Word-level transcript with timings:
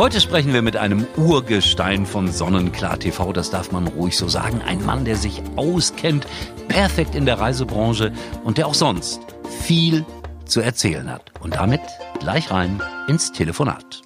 Heute 0.00 0.18
sprechen 0.18 0.54
wir 0.54 0.62
mit 0.62 0.78
einem 0.78 1.06
Urgestein 1.18 2.06
von 2.06 2.32
Sonnenklar 2.32 2.98
TV, 2.98 3.34
das 3.34 3.50
darf 3.50 3.70
man 3.70 3.86
ruhig 3.86 4.16
so 4.16 4.28
sagen. 4.28 4.62
Ein 4.62 4.82
Mann, 4.82 5.04
der 5.04 5.14
sich 5.14 5.42
auskennt, 5.56 6.26
perfekt 6.68 7.14
in 7.14 7.26
der 7.26 7.38
Reisebranche 7.38 8.10
und 8.42 8.56
der 8.56 8.66
auch 8.66 8.72
sonst 8.72 9.20
viel 9.62 10.06
zu 10.46 10.62
erzählen 10.62 11.10
hat. 11.10 11.38
Und 11.42 11.56
damit 11.56 11.82
gleich 12.18 12.50
rein 12.50 12.82
ins 13.08 13.32
Telefonat. 13.32 14.00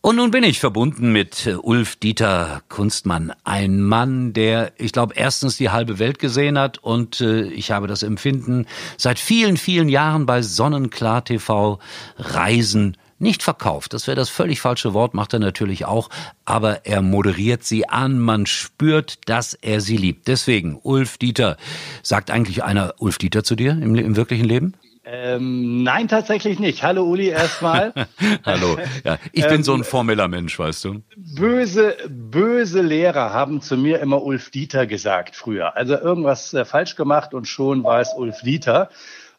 Und 0.00 0.16
nun 0.16 0.30
bin 0.30 0.44
ich 0.44 0.58
verbunden 0.60 1.12
mit 1.12 1.46
äh, 1.46 1.56
Ulf 1.56 1.96
Dieter 1.96 2.62
Kunstmann, 2.70 3.34
ein 3.44 3.82
Mann, 3.82 4.32
der, 4.32 4.72
ich 4.78 4.92
glaube, 4.92 5.12
erstens 5.14 5.58
die 5.58 5.68
halbe 5.68 5.98
Welt 5.98 6.20
gesehen 6.20 6.58
hat 6.58 6.78
und 6.78 7.20
äh, 7.20 7.42
ich 7.42 7.70
habe 7.70 7.86
das 7.86 8.02
Empfinden, 8.02 8.64
seit 8.96 9.18
vielen, 9.18 9.58
vielen 9.58 9.90
Jahren 9.90 10.24
bei 10.24 10.40
Sonnenklar 10.40 11.22
TV 11.22 11.78
Reisen 12.16 12.96
nicht 13.22 13.42
verkauft. 13.42 13.94
Das 13.94 14.06
wäre 14.06 14.16
das 14.16 14.28
völlig 14.28 14.60
falsche 14.60 14.92
Wort, 14.92 15.14
macht 15.14 15.32
er 15.32 15.38
natürlich 15.38 15.86
auch, 15.86 16.10
aber 16.44 16.84
er 16.84 17.00
moderiert 17.00 17.64
sie 17.64 17.88
an, 17.88 18.18
man 18.18 18.46
spürt, 18.46 19.28
dass 19.28 19.54
er 19.54 19.80
sie 19.80 19.96
liebt. 19.96 20.28
Deswegen, 20.28 20.78
Ulf 20.82 21.16
Dieter, 21.16 21.56
sagt 22.02 22.30
eigentlich 22.30 22.64
einer 22.64 22.94
Ulf 22.98 23.18
Dieter 23.18 23.44
zu 23.44 23.54
dir 23.56 23.70
im, 23.72 23.94
im 23.94 24.16
wirklichen 24.16 24.44
Leben? 24.44 24.74
Ähm, 25.04 25.82
nein, 25.82 26.06
tatsächlich 26.06 26.60
nicht. 26.60 26.84
Hallo 26.84 27.02
Uli 27.02 27.26
erstmal. 27.26 27.92
Hallo. 28.46 28.78
Ja, 29.04 29.18
ich 29.32 29.44
bin 29.44 29.56
ähm, 29.56 29.62
so 29.64 29.74
ein 29.74 29.82
formeller 29.82 30.28
Mensch, 30.28 30.56
weißt 30.56 30.84
du. 30.84 31.02
Böse, 31.16 31.96
böse 32.08 32.82
Lehrer 32.82 33.32
haben 33.32 33.60
zu 33.60 33.76
mir 33.76 33.98
immer 33.98 34.22
Ulf 34.22 34.50
Dieter 34.50 34.86
gesagt 34.86 35.34
früher. 35.34 35.76
Also 35.76 35.96
irgendwas 35.96 36.54
äh, 36.54 36.64
falsch 36.64 36.94
gemacht 36.94 37.34
und 37.34 37.48
schon 37.48 37.82
war 37.82 38.00
es 38.00 38.14
Ulf 38.16 38.42
Dieter. 38.42 38.90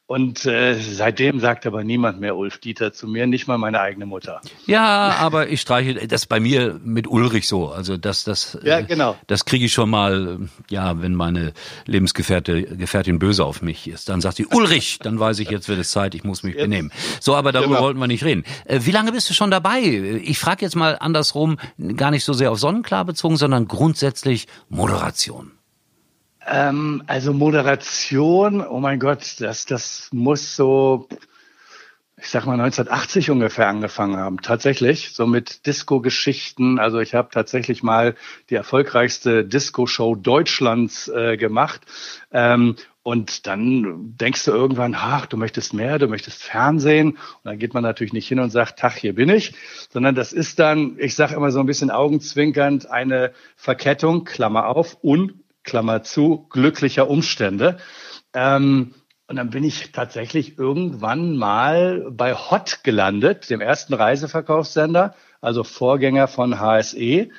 Und 0.05 0.45
äh, 0.45 0.75
seitdem 0.75 1.39
sagt 1.39 1.65
aber 1.65 1.83
niemand 1.85 2.19
mehr 2.19 2.35
Ulf 2.35 2.57
Dieter 2.57 2.91
zu 2.91 3.07
mir, 3.07 3.25
nicht 3.25 3.47
mal 3.47 3.57
meine 3.57 3.79
eigene 3.79 4.05
Mutter. 4.05 4.41
Ja, 4.65 5.15
aber 5.19 5.47
ich 5.47 5.61
streiche 5.61 6.07
das 6.07 6.25
bei 6.25 6.41
mir 6.41 6.79
mit 6.83 7.07
Ulrich 7.07 7.47
so. 7.47 7.69
Also 7.69 7.95
das, 7.95 8.25
das, 8.25 8.57
ja, 8.63 8.81
genau. 8.81 9.15
das 9.27 9.45
kriege 9.45 9.65
ich 9.65 9.71
schon 9.71 9.89
mal, 9.89 10.39
ja, 10.69 11.01
wenn 11.01 11.15
meine 11.15 11.53
Lebensgefährte, 11.85 12.63
Gefährtin 12.63 13.17
böse 13.17 13.45
auf 13.45 13.61
mich 13.61 13.87
ist. 13.87 14.09
Dann 14.09 14.19
sagt 14.19 14.37
sie, 14.37 14.45
Ulrich, 14.45 14.99
dann 14.99 15.19
weiß 15.19 15.39
ich, 15.39 15.49
jetzt 15.49 15.69
wird 15.69 15.79
es 15.79 15.91
Zeit, 15.91 16.15
ich 16.15 16.25
muss 16.25 16.43
mich 16.43 16.55
jetzt. 16.55 16.63
benehmen. 16.63 16.91
So, 17.21 17.35
aber 17.35 17.53
darüber 17.53 17.75
genau. 17.75 17.83
wollten 17.83 17.99
wir 17.99 18.07
nicht 18.07 18.25
reden. 18.25 18.43
Äh, 18.65 18.81
wie 18.83 18.91
lange 18.91 19.13
bist 19.13 19.29
du 19.29 19.33
schon 19.33 19.51
dabei? 19.51 19.81
Ich 19.81 20.37
frage 20.37 20.65
jetzt 20.65 20.75
mal 20.75 20.97
andersrum, 20.99 21.57
gar 21.95 22.11
nicht 22.11 22.25
so 22.25 22.33
sehr 22.33 22.51
auf 22.51 22.59
Sonnenklar 22.59 23.05
bezogen, 23.05 23.37
sondern 23.37 23.69
grundsätzlich 23.69 24.47
Moderation. 24.67 25.53
Ähm, 26.45 27.03
also 27.07 27.33
Moderation, 27.33 28.65
oh 28.65 28.79
mein 28.79 28.99
Gott, 28.99 29.35
das, 29.39 29.65
das 29.65 30.09
muss 30.11 30.55
so, 30.55 31.07
ich 32.17 32.29
sag 32.29 32.45
mal 32.45 32.53
1980 32.53 33.29
ungefähr 33.31 33.67
angefangen 33.67 34.17
haben. 34.17 34.41
Tatsächlich, 34.41 35.13
so 35.13 35.25
mit 35.25 35.65
Disco-Geschichten. 35.65 36.79
Also 36.79 36.99
ich 36.99 37.13
habe 37.15 37.29
tatsächlich 37.31 37.83
mal 37.83 38.15
die 38.49 38.55
erfolgreichste 38.55 39.45
Disco-Show 39.45 40.15
Deutschlands 40.15 41.07
äh, 41.07 41.37
gemacht. 41.37 41.81
Ähm, 42.31 42.75
und 43.03 43.47
dann 43.47 44.15
denkst 44.17 44.45
du 44.45 44.51
irgendwann, 44.51 44.95
ach, 44.95 45.25
du 45.25 45.35
möchtest 45.35 45.73
mehr, 45.73 45.99
du 45.99 46.07
möchtest 46.07 46.41
Fernsehen. 46.41 47.11
Und 47.11 47.19
dann 47.43 47.59
geht 47.59 47.73
man 47.73 47.83
natürlich 47.83 48.13
nicht 48.13 48.29
hin 48.29 48.39
und 48.39 48.49
sagt, 48.49 48.79
Tach, 48.79 48.95
hier 48.95 49.13
bin 49.13 49.29
ich, 49.29 49.53
sondern 49.89 50.15
das 50.15 50.31
ist 50.31 50.59
dann, 50.59 50.95
ich 50.97 51.15
sage 51.15 51.35
immer 51.35 51.51
so 51.51 51.59
ein 51.59 51.65
bisschen 51.65 51.91
augenzwinkernd, 51.91 52.89
eine 52.89 53.33
Verkettung, 53.57 54.23
Klammer 54.23 54.67
auf, 54.67 55.03
un 55.03 55.42
Klammer 55.63 56.03
zu, 56.03 56.47
glücklicher 56.49 57.09
Umstände. 57.09 57.77
Ähm, 58.33 58.93
und 59.27 59.37
dann 59.37 59.49
bin 59.49 59.63
ich 59.63 59.91
tatsächlich 59.91 60.57
irgendwann 60.57 61.37
mal 61.37 62.05
bei 62.11 62.33
Hot 62.33 62.81
gelandet, 62.83 63.49
dem 63.49 63.61
ersten 63.61 63.93
Reiseverkaufssender, 63.93 65.15
also 65.41 65.63
Vorgänger 65.63 66.27
von 66.27 66.59
HSE, 66.59 67.29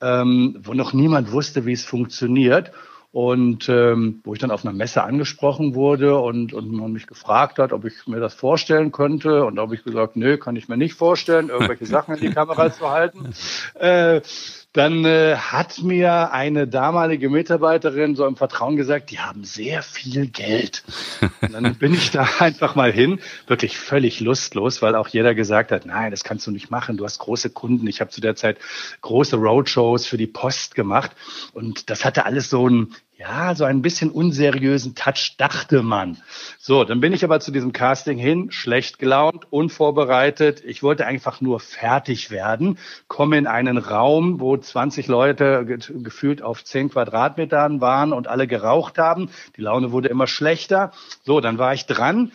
ähm, 0.00 0.56
wo 0.62 0.74
noch 0.74 0.92
niemand 0.92 1.32
wusste, 1.32 1.66
wie 1.66 1.72
es 1.72 1.84
funktioniert. 1.84 2.72
Und 3.12 3.70
ähm, 3.70 4.20
wo 4.24 4.34
ich 4.34 4.40
dann 4.40 4.50
auf 4.50 4.62
einer 4.62 4.74
Messe 4.74 5.02
angesprochen 5.02 5.74
wurde 5.74 6.18
und, 6.18 6.52
und 6.52 6.70
man 6.70 6.92
mich 6.92 7.06
gefragt 7.06 7.58
hat, 7.58 7.72
ob 7.72 7.86
ich 7.86 8.06
mir 8.06 8.20
das 8.20 8.34
vorstellen 8.34 8.92
könnte. 8.92 9.46
Und 9.46 9.56
da 9.56 9.62
habe 9.62 9.74
ich 9.74 9.84
gesagt, 9.84 10.16
nö, 10.16 10.36
kann 10.36 10.54
ich 10.54 10.68
mir 10.68 10.76
nicht 10.76 10.92
vorstellen, 10.92 11.48
irgendwelche 11.48 11.86
Sachen 11.86 12.16
in 12.16 12.20
die 12.20 12.34
Kamera 12.34 12.70
zu 12.70 12.90
halten. 12.90 13.30
Äh, 13.74 14.20
dann 14.76 15.04
äh, 15.04 15.36
hat 15.36 15.82
mir 15.82 16.32
eine 16.32 16.68
damalige 16.68 17.30
Mitarbeiterin 17.30 18.14
so 18.14 18.26
im 18.26 18.36
Vertrauen 18.36 18.76
gesagt, 18.76 19.10
die 19.10 19.18
haben 19.18 19.42
sehr 19.44 19.82
viel 19.82 20.26
Geld. 20.26 20.84
Und 21.40 21.52
dann 21.52 21.74
bin 21.76 21.94
ich 21.94 22.10
da 22.10 22.28
einfach 22.40 22.74
mal 22.74 22.92
hin, 22.92 23.20
wirklich 23.46 23.78
völlig 23.78 24.20
lustlos, 24.20 24.82
weil 24.82 24.94
auch 24.94 25.08
jeder 25.08 25.34
gesagt 25.34 25.72
hat, 25.72 25.86
nein, 25.86 26.10
das 26.10 26.24
kannst 26.24 26.46
du 26.46 26.50
nicht 26.50 26.70
machen, 26.70 26.96
du 26.98 27.04
hast 27.04 27.18
große 27.18 27.50
Kunden. 27.50 27.86
Ich 27.86 28.00
habe 28.00 28.10
zu 28.10 28.20
der 28.20 28.36
Zeit 28.36 28.58
große 29.00 29.36
Roadshows 29.36 30.06
für 30.06 30.18
die 30.18 30.26
Post 30.26 30.74
gemacht 30.74 31.12
und 31.52 31.88
das 31.88 32.04
hatte 32.04 32.26
alles 32.26 32.50
so 32.50 32.68
ein 32.68 32.94
ja, 33.18 33.54
so 33.54 33.64
ein 33.64 33.80
bisschen 33.80 34.10
unseriösen 34.10 34.94
Touch, 34.94 35.36
dachte 35.38 35.82
man. 35.82 36.18
So, 36.58 36.84
dann 36.84 37.00
bin 37.00 37.14
ich 37.14 37.24
aber 37.24 37.40
zu 37.40 37.50
diesem 37.50 37.72
Casting 37.72 38.18
hin, 38.18 38.50
schlecht 38.50 38.98
gelaunt, 38.98 39.46
unvorbereitet. 39.50 40.62
Ich 40.64 40.82
wollte 40.82 41.06
einfach 41.06 41.40
nur 41.40 41.58
fertig 41.58 42.30
werden, 42.30 42.78
komme 43.08 43.38
in 43.38 43.46
einen 43.46 43.78
Raum, 43.78 44.38
wo 44.38 44.56
20 44.56 45.06
Leute 45.06 45.64
gefühlt 45.64 46.42
auf 46.42 46.62
10 46.62 46.90
Quadratmetern 46.90 47.80
waren 47.80 48.12
und 48.12 48.28
alle 48.28 48.46
geraucht 48.46 48.98
haben. 48.98 49.30
Die 49.56 49.62
Laune 49.62 49.92
wurde 49.92 50.08
immer 50.08 50.26
schlechter. 50.26 50.92
So, 51.24 51.40
dann 51.40 51.56
war 51.56 51.72
ich 51.72 51.86
dran, 51.86 52.32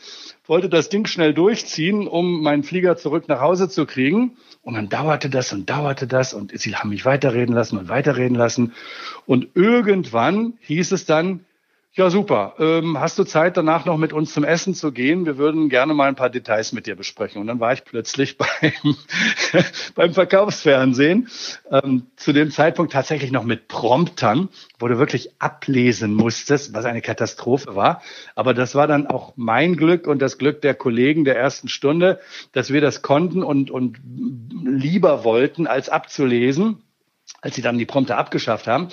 wollte 0.51 0.67
das 0.67 0.89
Ding 0.89 1.07
schnell 1.07 1.33
durchziehen, 1.33 2.09
um 2.09 2.41
meinen 2.43 2.63
Flieger 2.63 2.97
zurück 2.97 3.29
nach 3.29 3.39
Hause 3.39 3.69
zu 3.69 3.85
kriegen. 3.85 4.35
Und 4.63 4.73
dann 4.73 4.89
dauerte 4.89 5.29
das 5.29 5.53
und 5.53 5.69
dauerte 5.69 6.07
das 6.07 6.33
und 6.33 6.51
sie 6.59 6.75
haben 6.75 6.89
mich 6.89 7.05
weiterreden 7.05 7.55
lassen 7.55 7.77
und 7.77 7.87
weiterreden 7.87 8.35
lassen. 8.35 8.73
Und 9.25 9.47
irgendwann 9.53 10.55
hieß 10.59 10.91
es 10.91 11.05
dann, 11.05 11.45
ja, 11.93 12.09
super. 12.09 12.53
Ähm, 12.57 13.01
hast 13.01 13.19
du 13.19 13.25
Zeit, 13.25 13.57
danach 13.57 13.83
noch 13.83 13.97
mit 13.97 14.13
uns 14.13 14.33
zum 14.33 14.45
Essen 14.45 14.73
zu 14.73 14.93
gehen? 14.93 15.25
Wir 15.25 15.37
würden 15.37 15.67
gerne 15.67 15.93
mal 15.93 16.07
ein 16.07 16.15
paar 16.15 16.29
Details 16.29 16.71
mit 16.71 16.87
dir 16.87 16.95
besprechen. 16.95 17.41
Und 17.41 17.47
dann 17.47 17.59
war 17.59 17.73
ich 17.73 17.83
plötzlich 17.83 18.37
beim, 18.61 18.95
beim 19.95 20.13
Verkaufsfernsehen. 20.13 21.27
Ähm, 21.69 22.07
zu 22.15 22.31
dem 22.31 22.49
Zeitpunkt 22.49 22.93
tatsächlich 22.93 23.33
noch 23.33 23.43
mit 23.43 23.67
Promptern, 23.67 24.47
wo 24.79 24.87
du 24.87 24.99
wirklich 24.99 25.31
ablesen 25.39 26.13
musstest, 26.13 26.73
was 26.73 26.85
eine 26.85 27.01
Katastrophe 27.01 27.75
war. 27.75 28.01
Aber 28.35 28.53
das 28.53 28.73
war 28.73 28.87
dann 28.87 29.07
auch 29.07 29.33
mein 29.35 29.75
Glück 29.75 30.07
und 30.07 30.21
das 30.21 30.37
Glück 30.37 30.61
der 30.61 30.75
Kollegen 30.75 31.25
der 31.25 31.37
ersten 31.37 31.67
Stunde, 31.67 32.21
dass 32.53 32.71
wir 32.71 32.79
das 32.79 33.01
konnten 33.01 33.43
und, 33.43 33.69
und 33.69 33.99
lieber 34.63 35.25
wollten, 35.25 35.67
als 35.67 35.89
abzulesen, 35.89 36.83
als 37.41 37.55
sie 37.55 37.61
dann 37.61 37.77
die 37.77 37.85
Prompter 37.85 38.17
abgeschafft 38.17 38.67
haben. 38.67 38.87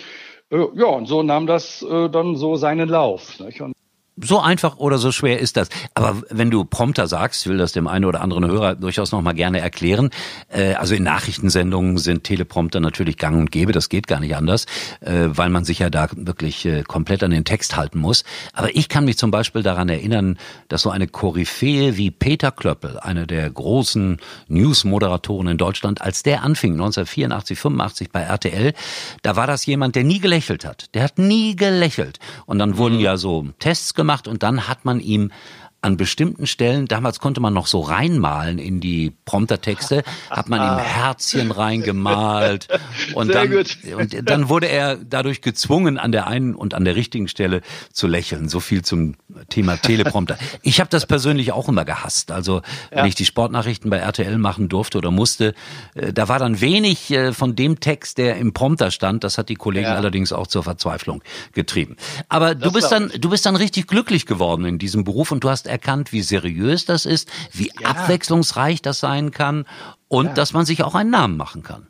Äh, 0.50 0.66
ja, 0.74 0.86
und 0.86 1.06
so 1.06 1.22
nahm 1.22 1.46
das 1.46 1.82
äh, 1.82 2.08
dann 2.08 2.36
so 2.36 2.56
seinen 2.56 2.88
Lauf. 2.88 3.38
Und 3.40 3.77
so 4.22 4.40
einfach 4.40 4.76
oder 4.78 4.98
so 4.98 5.12
schwer 5.12 5.38
ist 5.38 5.56
das. 5.56 5.68
Aber 5.94 6.22
wenn 6.30 6.50
du 6.50 6.64
Prompter 6.64 7.06
sagst, 7.06 7.42
ich 7.42 7.50
will 7.50 7.58
das 7.58 7.72
dem 7.72 7.86
einen 7.86 8.04
oder 8.04 8.20
anderen 8.20 8.46
Hörer 8.46 8.74
durchaus 8.74 9.12
noch 9.12 9.22
mal 9.22 9.32
gerne 9.32 9.60
erklären. 9.60 10.10
Äh, 10.48 10.74
also 10.74 10.94
in 10.94 11.02
Nachrichtensendungen 11.02 11.98
sind 11.98 12.24
Teleprompter 12.24 12.80
natürlich 12.80 13.16
gang 13.16 13.38
und 13.38 13.50
gäbe, 13.50 13.72
das 13.72 13.88
geht 13.88 14.06
gar 14.06 14.20
nicht 14.20 14.36
anders, 14.36 14.66
äh, 15.00 15.28
weil 15.28 15.50
man 15.50 15.64
sich 15.64 15.78
ja 15.78 15.90
da 15.90 16.08
wirklich 16.12 16.64
äh, 16.66 16.82
komplett 16.82 17.22
an 17.22 17.30
den 17.30 17.44
Text 17.44 17.76
halten 17.76 17.98
muss. 17.98 18.24
Aber 18.52 18.74
ich 18.74 18.88
kann 18.88 19.04
mich 19.04 19.18
zum 19.18 19.30
Beispiel 19.30 19.62
daran 19.62 19.88
erinnern, 19.88 20.38
dass 20.68 20.82
so 20.82 20.90
eine 20.90 21.06
Koryphäe 21.06 21.96
wie 21.96 22.10
Peter 22.10 22.50
Klöppel, 22.50 22.98
einer 23.00 23.26
der 23.26 23.48
großen 23.50 24.18
News-Moderatoren 24.48 25.48
in 25.48 25.58
Deutschland, 25.58 26.02
als 26.02 26.22
der 26.22 26.42
anfing, 26.42 26.72
1984, 26.72 27.58
85 27.58 28.10
bei 28.10 28.22
RTL, 28.22 28.72
da 29.22 29.36
war 29.36 29.46
das 29.46 29.66
jemand, 29.66 29.96
der 29.96 30.04
nie 30.04 30.20
gelächelt 30.20 30.64
hat. 30.64 30.94
Der 30.94 31.02
hat 31.02 31.18
nie 31.18 31.56
gelächelt. 31.56 32.18
Und 32.46 32.58
dann 32.58 32.78
wurden 32.78 32.96
mhm. 32.96 33.00
ja 33.00 33.16
so 33.16 33.46
Tests 33.58 33.94
gemacht 33.94 34.07
gemacht 34.08 34.26
und 34.26 34.42
dann 34.42 34.68
hat 34.68 34.86
man 34.86 35.00
ihm 35.00 35.30
an 35.80 35.96
bestimmten 35.96 36.46
Stellen, 36.46 36.86
damals 36.86 37.20
konnte 37.20 37.40
man 37.40 37.54
noch 37.54 37.68
so 37.68 37.80
reinmalen 37.80 38.58
in 38.58 38.80
die 38.80 39.12
Promptertexte, 39.24 40.02
hat 40.28 40.48
man 40.48 40.60
ihm. 40.60 40.78
Herzchen 40.98 41.52
reingemalt 41.52 42.68
und 43.14 43.32
dann, 43.32 43.52
und 43.52 44.28
dann 44.28 44.48
wurde 44.48 44.66
er 44.66 44.96
dadurch 44.96 45.40
gezwungen, 45.40 45.98
an 45.98 46.10
der 46.10 46.26
einen 46.26 46.54
und 46.56 46.74
an 46.74 46.84
der 46.84 46.96
richtigen 46.96 47.28
Stelle 47.28 47.60
zu 47.92 48.08
lächeln. 48.08 48.48
So 48.48 48.58
viel 48.58 48.82
zum 48.82 49.14
Thema 49.50 49.76
Teleprompter. 49.76 50.36
Ich 50.62 50.80
habe 50.80 50.90
das 50.90 51.06
persönlich 51.06 51.52
auch 51.52 51.68
immer 51.68 51.84
gehasst. 51.84 52.32
Also 52.32 52.62
wenn 52.90 52.98
ja. 52.98 53.06
ich 53.06 53.14
die 53.14 53.24
Sportnachrichten 53.24 53.88
bei 53.88 53.98
RTL 53.98 54.36
machen 54.38 54.68
durfte 54.68 54.98
oder 54.98 55.12
musste, 55.12 55.54
äh, 55.94 56.12
da 56.12 56.28
war 56.28 56.40
dann 56.40 56.60
wenig 56.60 57.10
äh, 57.12 57.32
von 57.32 57.54
dem 57.54 57.78
Text, 57.78 58.18
der 58.18 58.36
im 58.36 58.52
Prompter 58.52 58.90
stand. 58.90 59.22
Das 59.22 59.38
hat 59.38 59.48
die 59.48 59.54
Kollegen 59.54 59.86
ja. 59.86 59.94
allerdings 59.94 60.32
auch 60.32 60.48
zur 60.48 60.64
Verzweiflung 60.64 61.22
getrieben. 61.52 61.96
Aber 62.28 62.56
das 62.56 62.64
du 62.64 62.72
bist 62.72 62.90
dann, 62.90 63.12
du 63.16 63.30
bist 63.30 63.46
dann 63.46 63.54
richtig 63.54 63.86
glücklich 63.86 64.26
geworden 64.26 64.64
in 64.64 64.78
diesem 64.78 65.04
Beruf 65.04 65.30
und 65.30 65.44
du 65.44 65.50
hast 65.50 65.67
erkannt, 65.68 66.12
wie 66.12 66.22
seriös 66.22 66.84
das 66.84 67.06
ist, 67.06 67.30
wie 67.52 67.70
ja. 67.80 67.90
abwechslungsreich 67.90 68.82
das 68.82 69.00
sein 69.00 69.30
kann 69.30 69.66
und 70.08 70.26
ja. 70.26 70.32
dass 70.34 70.52
man 70.52 70.66
sich 70.66 70.82
auch 70.82 70.94
einen 70.94 71.10
Namen 71.10 71.36
machen 71.36 71.62
kann. 71.62 71.86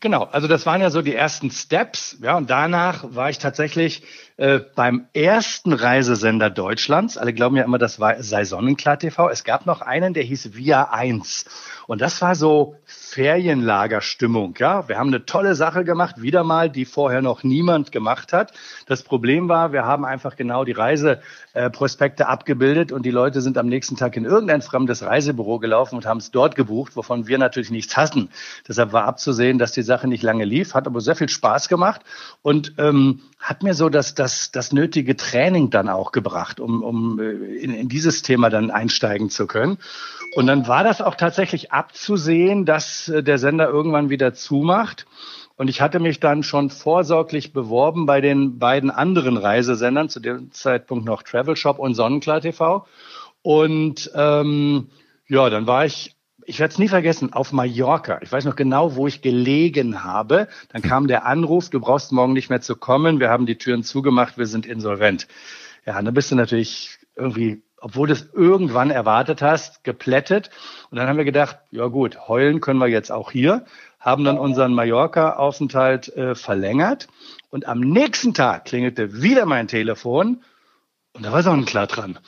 Genau, 0.00 0.24
also 0.24 0.48
das 0.48 0.64
waren 0.64 0.80
ja 0.80 0.88
so 0.88 1.02
die 1.02 1.14
ersten 1.14 1.50
Steps, 1.50 2.16
ja, 2.22 2.38
und 2.38 2.48
danach 2.48 3.04
war 3.14 3.28
ich 3.28 3.38
tatsächlich 3.38 4.02
äh, 4.40 4.60
beim 4.74 5.06
ersten 5.12 5.74
Reisesender 5.74 6.48
Deutschlands. 6.48 7.18
Alle 7.18 7.34
glauben 7.34 7.56
ja 7.56 7.64
immer, 7.64 7.76
das 7.76 8.00
war, 8.00 8.22
sei 8.22 8.46
Sonnenklar 8.46 8.98
TV. 8.98 9.28
Es 9.28 9.44
gab 9.44 9.66
noch 9.66 9.82
einen, 9.82 10.14
der 10.14 10.22
hieß 10.22 10.54
Via 10.54 10.84
1. 10.84 11.44
Und 11.86 12.00
das 12.00 12.22
war 12.22 12.34
so 12.34 12.76
Ferienlagerstimmung. 12.86 14.54
Ja, 14.56 14.88
wir 14.88 14.96
haben 14.96 15.08
eine 15.08 15.26
tolle 15.26 15.54
Sache 15.56 15.84
gemacht, 15.84 16.22
wieder 16.22 16.42
mal, 16.42 16.70
die 16.70 16.86
vorher 16.86 17.20
noch 17.20 17.42
niemand 17.42 17.92
gemacht 17.92 18.32
hat. 18.32 18.52
Das 18.86 19.02
Problem 19.02 19.48
war, 19.50 19.72
wir 19.72 19.84
haben 19.84 20.06
einfach 20.06 20.36
genau 20.36 20.64
die 20.64 20.72
Reiseprospekte 20.72 22.28
abgebildet 22.28 22.92
und 22.92 23.04
die 23.04 23.10
Leute 23.10 23.42
sind 23.42 23.58
am 23.58 23.66
nächsten 23.66 23.96
Tag 23.96 24.16
in 24.16 24.24
irgendein 24.24 24.62
fremdes 24.62 25.02
Reisebüro 25.02 25.58
gelaufen 25.58 25.96
und 25.96 26.06
haben 26.06 26.18
es 26.18 26.30
dort 26.30 26.54
gebucht, 26.54 26.96
wovon 26.96 27.26
wir 27.26 27.36
natürlich 27.36 27.70
nichts 27.70 27.96
hassen. 27.96 28.30
Deshalb 28.68 28.92
war 28.92 29.04
abzusehen, 29.04 29.58
dass 29.58 29.72
die 29.72 29.82
Sache 29.82 30.08
nicht 30.08 30.22
lange 30.22 30.44
lief, 30.44 30.74
hat 30.74 30.86
aber 30.86 31.00
sehr 31.00 31.16
viel 31.16 31.28
Spaß 31.28 31.68
gemacht 31.68 32.02
und 32.40 32.74
ähm, 32.78 33.20
hat 33.40 33.62
mir 33.64 33.74
so 33.74 33.88
das, 33.88 34.14
das, 34.14 34.29
das 34.50 34.72
nötige 34.72 35.16
Training 35.16 35.70
dann 35.70 35.88
auch 35.88 36.12
gebracht, 36.12 36.60
um, 36.60 36.82
um 36.82 37.18
äh, 37.18 37.30
in, 37.30 37.72
in 37.72 37.88
dieses 37.88 38.22
Thema 38.22 38.50
dann 38.50 38.70
einsteigen 38.70 39.30
zu 39.30 39.46
können. 39.46 39.78
Und 40.34 40.46
dann 40.46 40.68
war 40.68 40.84
das 40.84 41.02
auch 41.02 41.14
tatsächlich 41.14 41.72
abzusehen, 41.72 42.64
dass 42.64 43.08
äh, 43.08 43.22
der 43.22 43.38
Sender 43.38 43.68
irgendwann 43.68 44.10
wieder 44.10 44.34
zumacht. 44.34 45.06
Und 45.56 45.68
ich 45.68 45.80
hatte 45.80 46.00
mich 46.00 46.20
dann 46.20 46.42
schon 46.42 46.70
vorsorglich 46.70 47.52
beworben 47.52 48.06
bei 48.06 48.20
den 48.20 48.58
beiden 48.58 48.90
anderen 48.90 49.36
Reisesendern, 49.36 50.08
zu 50.08 50.20
dem 50.20 50.52
Zeitpunkt 50.52 51.04
noch 51.04 51.22
Travel 51.22 51.56
Shop 51.56 51.78
und 51.78 51.94
Sonnenklar 51.94 52.40
TV. 52.40 52.86
Und 53.42 54.10
ähm, 54.14 54.88
ja, 55.28 55.50
dann 55.50 55.66
war 55.66 55.84
ich, 55.84 56.16
ich 56.46 56.58
werde 56.58 56.72
es 56.72 56.78
nie 56.78 56.88
vergessen, 56.88 57.32
auf 57.32 57.52
Mallorca. 57.52 58.18
Ich 58.22 58.30
weiß 58.30 58.44
noch 58.44 58.56
genau, 58.56 58.96
wo 58.96 59.06
ich 59.06 59.22
gelegen 59.22 60.02
habe. 60.04 60.48
Dann 60.72 60.82
kam 60.82 61.06
der 61.06 61.26
Anruf, 61.26 61.70
du 61.70 61.80
brauchst 61.80 62.12
morgen 62.12 62.32
nicht 62.32 62.50
mehr 62.50 62.60
zu 62.60 62.76
kommen. 62.76 63.20
Wir 63.20 63.30
haben 63.30 63.46
die 63.46 63.58
Türen 63.58 63.82
zugemacht, 63.82 64.38
wir 64.38 64.46
sind 64.46 64.66
insolvent. 64.66 65.26
Ja, 65.86 66.00
dann 66.00 66.14
bist 66.14 66.30
du 66.30 66.36
natürlich 66.36 66.98
irgendwie 67.16 67.62
obwohl 67.80 68.08
du 68.08 68.12
es 68.12 68.28
irgendwann 68.34 68.90
erwartet 68.90 69.42
hast, 69.42 69.84
geplättet. 69.84 70.50
Und 70.90 70.98
dann 70.98 71.08
haben 71.08 71.16
wir 71.16 71.24
gedacht, 71.24 71.56
ja 71.70 71.86
gut, 71.86 72.28
heulen 72.28 72.60
können 72.60 72.78
wir 72.78 72.88
jetzt 72.88 73.10
auch 73.10 73.30
hier, 73.30 73.64
haben 73.98 74.24
dann 74.24 74.38
unseren 74.38 74.74
Mallorca-Aufenthalt 74.74 76.08
äh, 76.14 76.34
verlängert. 76.34 77.08
Und 77.48 77.66
am 77.66 77.80
nächsten 77.80 78.34
Tag 78.34 78.66
klingelte 78.66 79.22
wieder 79.22 79.46
mein 79.46 79.66
Telefon 79.66 80.42
und 81.14 81.24
da 81.24 81.32
war 81.32 81.42
Sonnenklar 81.42 81.86
dran. 81.86 82.18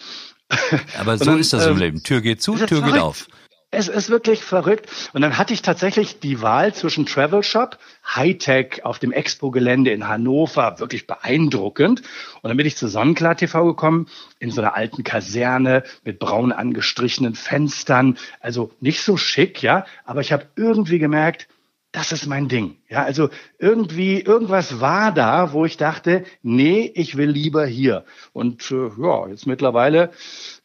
Aber 0.99 1.17
so 1.19 1.27
dann, 1.27 1.39
ist 1.39 1.53
das 1.53 1.67
im 1.67 1.73
ähm, 1.73 1.79
Leben. 1.79 2.03
Tür 2.03 2.21
geht 2.21 2.43
zu, 2.43 2.57
Tür 2.57 2.83
geht 2.83 2.99
auf. 2.99 3.29
Es 3.75 3.89
ist 3.89 4.11
wirklich 4.11 4.45
verrückt. 4.45 4.87
Und 5.15 5.23
dann 5.23 5.39
hatte 5.39 5.55
ich 5.55 5.63
tatsächlich 5.63 6.21
die 6.21 6.43
Wahl 6.43 6.75
zwischen 6.75 7.07
Travel 7.07 7.43
Shop, 7.43 7.79
Hightech 8.05 8.85
auf 8.85 8.99
dem 8.99 9.13
Expo-Gelände 9.13 9.91
in 9.91 10.07
Hannover, 10.07 10.79
wirklich 10.79 11.07
beeindruckend. 11.07 12.03
Und 12.43 12.49
dann 12.51 12.57
bin 12.59 12.67
ich 12.67 12.77
zu 12.77 12.87
Sonnenklar 12.87 13.35
TV 13.35 13.65
gekommen, 13.65 14.09
in 14.39 14.51
so 14.51 14.61
einer 14.61 14.77
alten 14.77 15.05
Kaserne 15.05 15.85
mit 16.05 16.19
braun 16.19 16.53
angestrichenen 16.53 17.35
Fenstern. 17.35 18.19
Also 18.41 18.73
nicht 18.81 19.01
so 19.01 19.17
schick, 19.17 19.63
ja. 19.63 19.87
Aber 20.05 20.21
ich 20.21 20.33
habe 20.33 20.49
irgendwie 20.55 20.99
gemerkt, 20.99 21.49
das 21.93 22.13
ist 22.13 22.27
mein 22.27 22.49
Ding. 22.49 22.77
Ja, 22.91 23.05
also 23.05 23.31
irgendwie, 23.59 24.21
irgendwas 24.21 24.81
war 24.81 25.13
da, 25.13 25.55
wo 25.55 25.65
ich 25.65 25.79
dachte, 25.79 26.25
nee, 26.43 26.91
ich 26.95 27.17
will 27.17 27.31
lieber 27.31 27.65
hier. 27.67 28.05
Und 28.35 28.71
äh, 28.71 28.91
ja, 28.99 29.29
jetzt 29.29 29.47
mittlerweile 29.47 30.11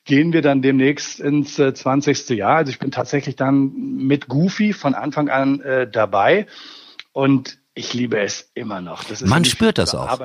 gehen 0.08 0.34
wir 0.34 0.42
dann 0.42 0.64
demnächst 0.64 1.20
ins 1.20 1.60
äh, 1.60 1.74
20. 1.74 2.30
Jahr. 2.30 2.56
Also 2.58 2.72
ich 2.72 2.80
bin 2.80 2.90
tatsächlich 2.90 3.36
dann 3.36 3.72
mit 3.74 4.28
Goofy 4.28 4.74
von 4.74 4.96
Anfang 4.96 5.30
an 5.30 5.62
äh, 5.62 5.88
dabei. 5.88 6.48
Und 7.12 7.60
ich 7.78 7.94
liebe 7.94 8.20
es 8.20 8.50
immer 8.56 8.82
noch. 8.82 9.04
man 9.22 9.46
spürt 9.46 9.78
das 9.78 9.94
auch. 9.94 10.20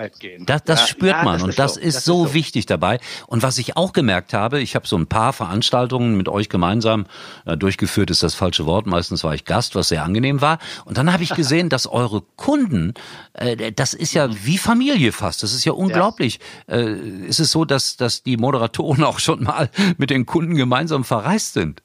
Das, 0.46 0.64
das 0.64 0.80
ja, 0.80 0.86
spürt 0.86 1.16
ja, 1.16 1.22
man 1.22 1.34
das 1.34 1.42
und 1.42 1.58
das 1.58 1.74
so. 1.74 1.80
ist 1.80 1.96
das 1.96 2.04
so, 2.04 2.24
ist 2.24 2.28
so 2.28 2.34
wichtig 2.34 2.66
dabei. 2.66 2.98
Und 3.26 3.42
was 3.42 3.58
ich 3.58 3.76
auch 3.76 3.92
gemerkt 3.92 4.32
habe, 4.32 4.60
ich 4.60 4.74
habe 4.74 4.86
so 4.86 4.96
ein 4.96 5.06
paar 5.06 5.34
Veranstaltungen 5.34 6.16
mit 6.16 6.28
euch 6.28 6.48
gemeinsam 6.48 7.06
äh, 7.44 7.56
durchgeführt, 7.56 8.10
ist 8.10 8.22
das 8.22 8.34
falsche 8.34 8.64
Wort. 8.64 8.86
Meistens 8.86 9.22
war 9.22 9.34
ich 9.34 9.44
Gast, 9.44 9.74
was 9.74 9.88
sehr 9.88 10.02
angenehm 10.02 10.40
war. 10.40 10.58
Und 10.86 10.96
dann 10.96 11.12
habe 11.12 11.22
ich 11.22 11.34
gesehen, 11.34 11.68
dass 11.68 11.86
eure 11.86 12.22
Kunden, 12.36 12.94
äh, 13.34 13.70
das 13.70 13.92
ist 13.92 14.14
ja 14.14 14.28
wie 14.44 14.56
Familie 14.56 15.12
fast. 15.12 15.42
Das 15.42 15.52
ist 15.52 15.64
ja 15.66 15.72
unglaublich. 15.72 16.40
Ja. 16.68 16.76
Äh, 16.76 17.26
ist 17.26 17.38
es 17.38 17.52
so, 17.52 17.66
dass, 17.66 17.98
dass 17.98 18.22
die 18.22 18.38
Moderatoren 18.38 19.04
auch 19.04 19.18
schon 19.18 19.42
mal 19.44 19.68
mit 19.98 20.08
den 20.08 20.24
Kunden 20.24 20.54
gemeinsam 20.54 21.04
verreist 21.04 21.52
sind? 21.52 21.82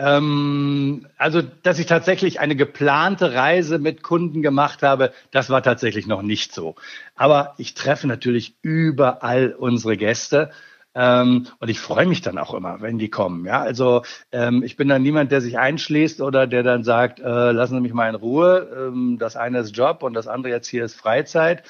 Ähm, 0.00 1.06
also, 1.18 1.42
dass 1.42 1.78
ich 1.78 1.84
tatsächlich 1.84 2.40
eine 2.40 2.56
geplante 2.56 3.34
Reise 3.34 3.78
mit 3.78 4.02
Kunden 4.02 4.40
gemacht 4.40 4.82
habe, 4.82 5.12
das 5.30 5.50
war 5.50 5.62
tatsächlich 5.62 6.06
noch 6.06 6.22
nicht 6.22 6.54
so. 6.54 6.74
Aber 7.16 7.54
ich 7.58 7.74
treffe 7.74 8.06
natürlich 8.06 8.54
überall 8.62 9.52
unsere 9.52 9.98
Gäste. 9.98 10.50
Ähm, 10.94 11.46
und 11.60 11.68
ich 11.68 11.78
freue 11.78 12.06
mich 12.06 12.20
dann 12.22 12.38
auch 12.38 12.52
immer, 12.54 12.80
wenn 12.80 12.98
die 12.98 13.10
kommen. 13.10 13.44
Ja, 13.44 13.60
also 13.60 14.02
ähm, 14.32 14.62
ich 14.64 14.76
bin 14.76 14.88
dann 14.88 15.02
niemand, 15.02 15.30
der 15.30 15.40
sich 15.40 15.56
einschließt 15.58 16.20
oder 16.20 16.46
der 16.48 16.64
dann 16.64 16.82
sagt, 16.82 17.20
äh, 17.20 17.52
lassen 17.52 17.74
Sie 17.74 17.80
mich 17.80 17.92
mal 17.92 18.08
in 18.08 18.16
Ruhe. 18.16 18.88
Ähm, 18.88 19.16
das 19.20 19.36
eine 19.36 19.60
ist 19.60 19.76
Job 19.76 20.02
und 20.02 20.14
das 20.14 20.26
andere 20.26 20.52
jetzt 20.52 20.66
hier 20.66 20.84
ist 20.84 20.96
Freizeit. 20.96 21.62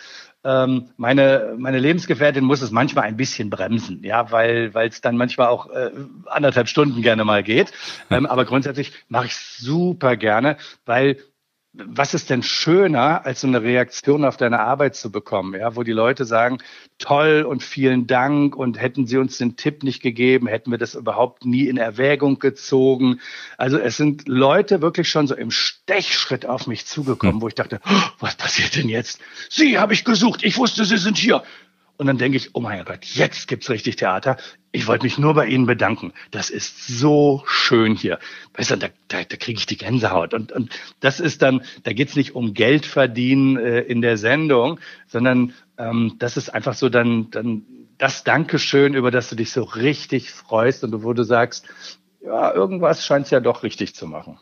Ähm, 0.42 0.88
meine, 0.96 1.54
meine 1.58 1.78
Lebensgefährtin 1.78 2.44
muss 2.44 2.62
es 2.62 2.70
manchmal 2.70 3.04
ein 3.04 3.16
bisschen 3.16 3.50
bremsen, 3.50 4.02
ja, 4.02 4.30
weil 4.30 4.72
weil 4.72 4.88
es 4.88 5.02
dann 5.02 5.16
manchmal 5.16 5.48
auch 5.48 5.68
äh, 5.70 5.90
anderthalb 6.26 6.68
Stunden 6.68 7.02
gerne 7.02 7.24
mal 7.24 7.42
geht. 7.42 7.72
Ähm, 8.10 8.24
aber 8.24 8.46
grundsätzlich 8.46 8.92
mache 9.08 9.26
ich 9.26 9.36
super 9.36 10.16
gerne, 10.16 10.56
weil 10.86 11.18
was 11.72 12.14
ist 12.14 12.30
denn 12.30 12.42
schöner, 12.42 13.24
als 13.24 13.42
so 13.42 13.46
eine 13.46 13.62
Reaktion 13.62 14.24
auf 14.24 14.36
deine 14.36 14.58
Arbeit 14.58 14.96
zu 14.96 15.12
bekommen, 15.12 15.58
ja, 15.58 15.76
wo 15.76 15.84
die 15.84 15.92
Leute 15.92 16.24
sagen, 16.24 16.58
toll 16.98 17.46
und 17.48 17.62
vielen 17.62 18.08
Dank 18.08 18.56
und 18.56 18.80
hätten 18.80 19.06
sie 19.06 19.18
uns 19.18 19.38
den 19.38 19.56
Tipp 19.56 19.84
nicht 19.84 20.02
gegeben, 20.02 20.48
hätten 20.48 20.72
wir 20.72 20.78
das 20.78 20.96
überhaupt 20.96 21.44
nie 21.44 21.68
in 21.68 21.76
Erwägung 21.76 22.40
gezogen. 22.40 23.20
Also 23.56 23.78
es 23.78 23.96
sind 23.96 24.26
Leute 24.26 24.82
wirklich 24.82 25.08
schon 25.08 25.28
so 25.28 25.36
im 25.36 25.52
Stechschritt 25.52 26.44
auf 26.44 26.66
mich 26.66 26.86
zugekommen, 26.86 27.36
hm. 27.36 27.42
wo 27.42 27.48
ich 27.48 27.54
dachte, 27.54 27.80
oh, 27.88 28.02
was 28.18 28.34
passiert 28.34 28.74
denn 28.74 28.88
jetzt? 28.88 29.20
Sie 29.48 29.78
habe 29.78 29.92
ich 29.92 30.04
gesucht, 30.04 30.42
ich 30.42 30.58
wusste, 30.58 30.84
Sie 30.84 30.98
sind 30.98 31.18
hier. 31.18 31.42
Und 32.00 32.06
dann 32.06 32.16
denke 32.16 32.38
ich, 32.38 32.54
oh 32.54 32.60
mein 32.60 32.82
Gott, 32.86 33.04
jetzt 33.04 33.46
gibt's 33.46 33.68
richtig 33.68 33.96
Theater. 33.96 34.38
Ich 34.72 34.86
wollte 34.86 35.04
mich 35.04 35.18
nur 35.18 35.34
bei 35.34 35.44
Ihnen 35.44 35.66
bedanken. 35.66 36.14
Das 36.30 36.48
ist 36.48 36.86
so 36.86 37.42
schön 37.46 37.94
hier. 37.94 38.18
Weißt 38.54 38.70
du, 38.70 38.76
da, 38.76 38.88
da, 39.08 39.22
da 39.22 39.36
kriege 39.36 39.58
ich 39.58 39.66
die 39.66 39.76
Gänsehaut. 39.76 40.32
Und, 40.32 40.50
und 40.50 40.70
das 41.00 41.20
ist 41.20 41.42
dann, 41.42 41.60
da 41.82 41.92
geht's 41.92 42.16
nicht 42.16 42.34
um 42.34 42.54
Geld 42.54 42.86
verdienen 42.86 43.58
äh, 43.58 43.80
in 43.80 44.00
der 44.00 44.16
Sendung, 44.16 44.80
sondern 45.08 45.52
ähm, 45.76 46.14
das 46.18 46.38
ist 46.38 46.48
einfach 46.48 46.72
so 46.72 46.88
dann, 46.88 47.30
dann 47.32 47.66
das 47.98 48.24
Dankeschön, 48.24 48.94
über 48.94 49.10
das 49.10 49.28
du 49.28 49.36
dich 49.36 49.52
so 49.52 49.62
richtig 49.62 50.30
freust 50.30 50.84
und 50.84 51.04
wo 51.04 51.12
du 51.12 51.22
sagst, 51.22 51.68
ja, 52.22 52.50
irgendwas 52.54 53.04
scheint's 53.04 53.28
ja 53.28 53.40
doch 53.40 53.62
richtig 53.62 53.94
zu 53.94 54.06
machen. 54.06 54.38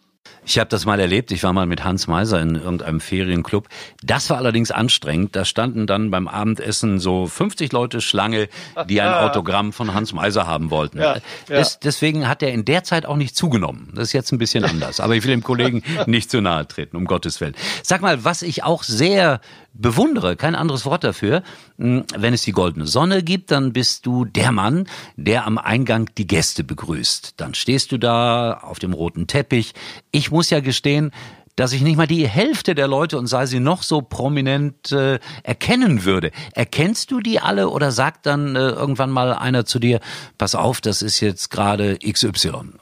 Ich 0.48 0.58
habe 0.58 0.70
das 0.70 0.86
mal 0.86 0.98
erlebt. 0.98 1.30
Ich 1.30 1.42
war 1.42 1.52
mal 1.52 1.66
mit 1.66 1.84
Hans 1.84 2.06
Meiser 2.06 2.40
in 2.40 2.54
irgendeinem 2.54 3.00
Ferienclub. 3.00 3.68
Das 4.02 4.30
war 4.30 4.38
allerdings 4.38 4.70
anstrengend. 4.70 5.36
Da 5.36 5.44
standen 5.44 5.86
dann 5.86 6.10
beim 6.10 6.26
Abendessen 6.26 6.98
so 7.00 7.26
50 7.26 7.70
Leute 7.72 8.00
Schlange, 8.00 8.48
die 8.88 9.02
ein 9.02 9.12
Autogramm 9.12 9.74
von 9.74 9.92
Hans 9.92 10.14
Meiser 10.14 10.46
haben 10.46 10.70
wollten. 10.70 11.00
Ja, 11.00 11.16
ja. 11.16 11.20
Das, 11.48 11.78
deswegen 11.80 12.28
hat 12.28 12.42
er 12.42 12.50
in 12.50 12.64
der 12.64 12.82
Zeit 12.82 13.04
auch 13.04 13.16
nicht 13.16 13.36
zugenommen. 13.36 13.90
Das 13.94 14.04
ist 14.04 14.12
jetzt 14.14 14.32
ein 14.32 14.38
bisschen 14.38 14.64
anders. 14.64 15.00
Aber 15.00 15.14
ich 15.14 15.22
will 15.22 15.32
dem 15.32 15.42
Kollegen 15.42 15.82
nicht 16.06 16.30
zu 16.30 16.40
nahe 16.40 16.66
treten, 16.66 16.96
um 16.96 17.04
Gottes 17.04 17.42
Willen. 17.42 17.54
Sag 17.82 18.00
mal, 18.00 18.24
was 18.24 18.40
ich 18.40 18.64
auch 18.64 18.84
sehr 18.84 19.42
bewundere, 19.78 20.36
kein 20.36 20.54
anderes 20.54 20.84
Wort 20.84 21.04
dafür. 21.04 21.42
Hm, 21.78 22.04
wenn 22.16 22.34
es 22.34 22.42
die 22.42 22.52
goldene 22.52 22.86
Sonne 22.86 23.22
gibt, 23.22 23.50
dann 23.50 23.72
bist 23.72 24.04
du 24.04 24.24
der 24.24 24.52
Mann, 24.52 24.86
der 25.16 25.46
am 25.46 25.56
Eingang 25.56 26.10
die 26.18 26.26
Gäste 26.26 26.64
begrüßt. 26.64 27.34
Dann 27.38 27.54
stehst 27.54 27.92
du 27.92 27.98
da 27.98 28.54
auf 28.54 28.78
dem 28.78 28.92
roten 28.92 29.26
Teppich. 29.26 29.72
Ich 30.10 30.30
muss 30.30 30.50
ja 30.50 30.60
gestehen, 30.60 31.12
dass 31.56 31.72
ich 31.72 31.82
nicht 31.82 31.96
mal 31.96 32.06
die 32.06 32.28
Hälfte 32.28 32.76
der 32.76 32.86
Leute 32.86 33.18
und 33.18 33.26
sei 33.26 33.46
sie 33.46 33.58
noch 33.58 33.82
so 33.82 34.00
prominent 34.00 34.92
äh, 34.92 35.18
erkennen 35.42 36.04
würde. 36.04 36.30
Erkennst 36.54 37.10
du 37.10 37.20
die 37.20 37.40
alle 37.40 37.68
oder 37.68 37.90
sagt 37.90 38.26
dann 38.26 38.54
äh, 38.54 38.70
irgendwann 38.70 39.10
mal 39.10 39.32
einer 39.32 39.64
zu 39.64 39.80
dir, 39.80 39.98
pass 40.38 40.54
auf, 40.54 40.80
das 40.80 41.02
ist 41.02 41.18
jetzt 41.18 41.50
gerade 41.50 41.98
XY? 41.98 42.74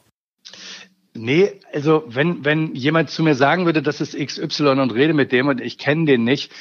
Nee, 1.14 1.60
also 1.72 2.04
wenn, 2.06 2.44
wenn 2.44 2.74
jemand 2.74 3.08
zu 3.08 3.22
mir 3.22 3.34
sagen 3.34 3.64
würde, 3.64 3.80
das 3.80 4.02
ist 4.02 4.14
XY 4.14 4.80
und 4.80 4.92
rede 4.92 5.14
mit 5.14 5.32
dem 5.32 5.48
und 5.48 5.62
ich 5.62 5.78
kenne 5.78 6.04
den 6.04 6.24
nicht, 6.24 6.52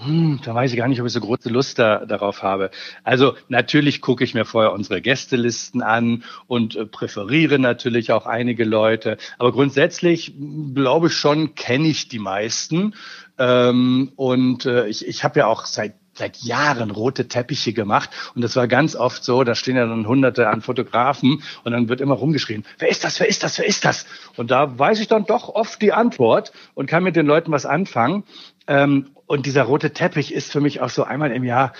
hm, 0.00 0.40
da 0.44 0.54
weiß 0.54 0.70
ich 0.70 0.76
gar 0.76 0.86
nicht, 0.86 1.00
ob 1.00 1.06
ich 1.08 1.12
so 1.12 1.20
große 1.20 1.48
Lust 1.48 1.78
da, 1.78 2.06
darauf 2.06 2.42
habe. 2.42 2.70
Also 3.02 3.34
natürlich 3.48 4.00
gucke 4.00 4.22
ich 4.22 4.32
mir 4.32 4.44
vorher 4.44 4.72
unsere 4.72 5.02
Gästelisten 5.02 5.82
an 5.82 6.22
und 6.46 6.76
äh, 6.76 6.86
präferiere 6.86 7.58
natürlich 7.58 8.12
auch 8.12 8.26
einige 8.26 8.64
Leute. 8.64 9.16
Aber 9.38 9.50
grundsätzlich 9.50 10.34
glaube 10.72 11.08
ich 11.08 11.14
schon, 11.14 11.56
kenne 11.56 11.88
ich 11.88 12.08
die 12.08 12.20
meisten. 12.20 12.94
Ähm, 13.38 14.12
und 14.14 14.66
äh, 14.66 14.86
ich, 14.86 15.06
ich 15.06 15.24
habe 15.24 15.40
ja 15.40 15.46
auch 15.46 15.66
seit 15.66 15.94
seit 16.18 16.38
Jahren 16.38 16.90
rote 16.90 17.28
Teppiche 17.28 17.72
gemacht 17.72 18.10
und 18.34 18.42
das 18.42 18.56
war 18.56 18.68
ganz 18.68 18.94
oft 18.94 19.24
so, 19.24 19.44
da 19.44 19.54
stehen 19.54 19.76
ja 19.76 19.86
dann 19.86 20.06
hunderte 20.06 20.48
an 20.48 20.60
Fotografen 20.60 21.42
und 21.64 21.72
dann 21.72 21.88
wird 21.88 22.00
immer 22.00 22.14
rumgeschrien, 22.14 22.64
wer 22.78 22.88
ist 22.88 23.04
das, 23.04 23.18
wer 23.20 23.28
ist 23.28 23.42
das, 23.42 23.58
wer 23.58 23.66
ist 23.66 23.84
das? 23.84 24.06
Und 24.36 24.50
da 24.50 24.78
weiß 24.78 25.00
ich 25.00 25.08
dann 25.08 25.24
doch 25.24 25.48
oft 25.48 25.80
die 25.80 25.92
Antwort 25.92 26.52
und 26.74 26.86
kann 26.86 27.02
mit 27.02 27.16
den 27.16 27.26
Leuten 27.26 27.52
was 27.52 27.66
anfangen. 27.66 28.24
Ähm, 28.66 29.10
und 29.26 29.46
dieser 29.46 29.62
rote 29.62 29.92
Teppich 29.92 30.32
ist 30.32 30.52
für 30.52 30.60
mich 30.60 30.80
auch 30.80 30.90
so 30.90 31.04
einmal 31.04 31.32
im 31.32 31.44
Jahr 31.44 31.72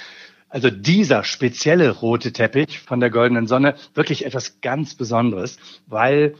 also 0.51 0.71
dieser 0.71 1.25
spezielle 1.25 1.91
rote 1.91 2.33
Teppich 2.33 2.79
von 2.79 3.01
der 3.01 3.11
Goldenen 3.11 3.47
Sonne 3.47 3.75
wirklich 3.95 4.25
etwas 4.25 4.63
ganz 4.63 4.95
Besonderes, 4.95 5.59
weil 5.87 6.35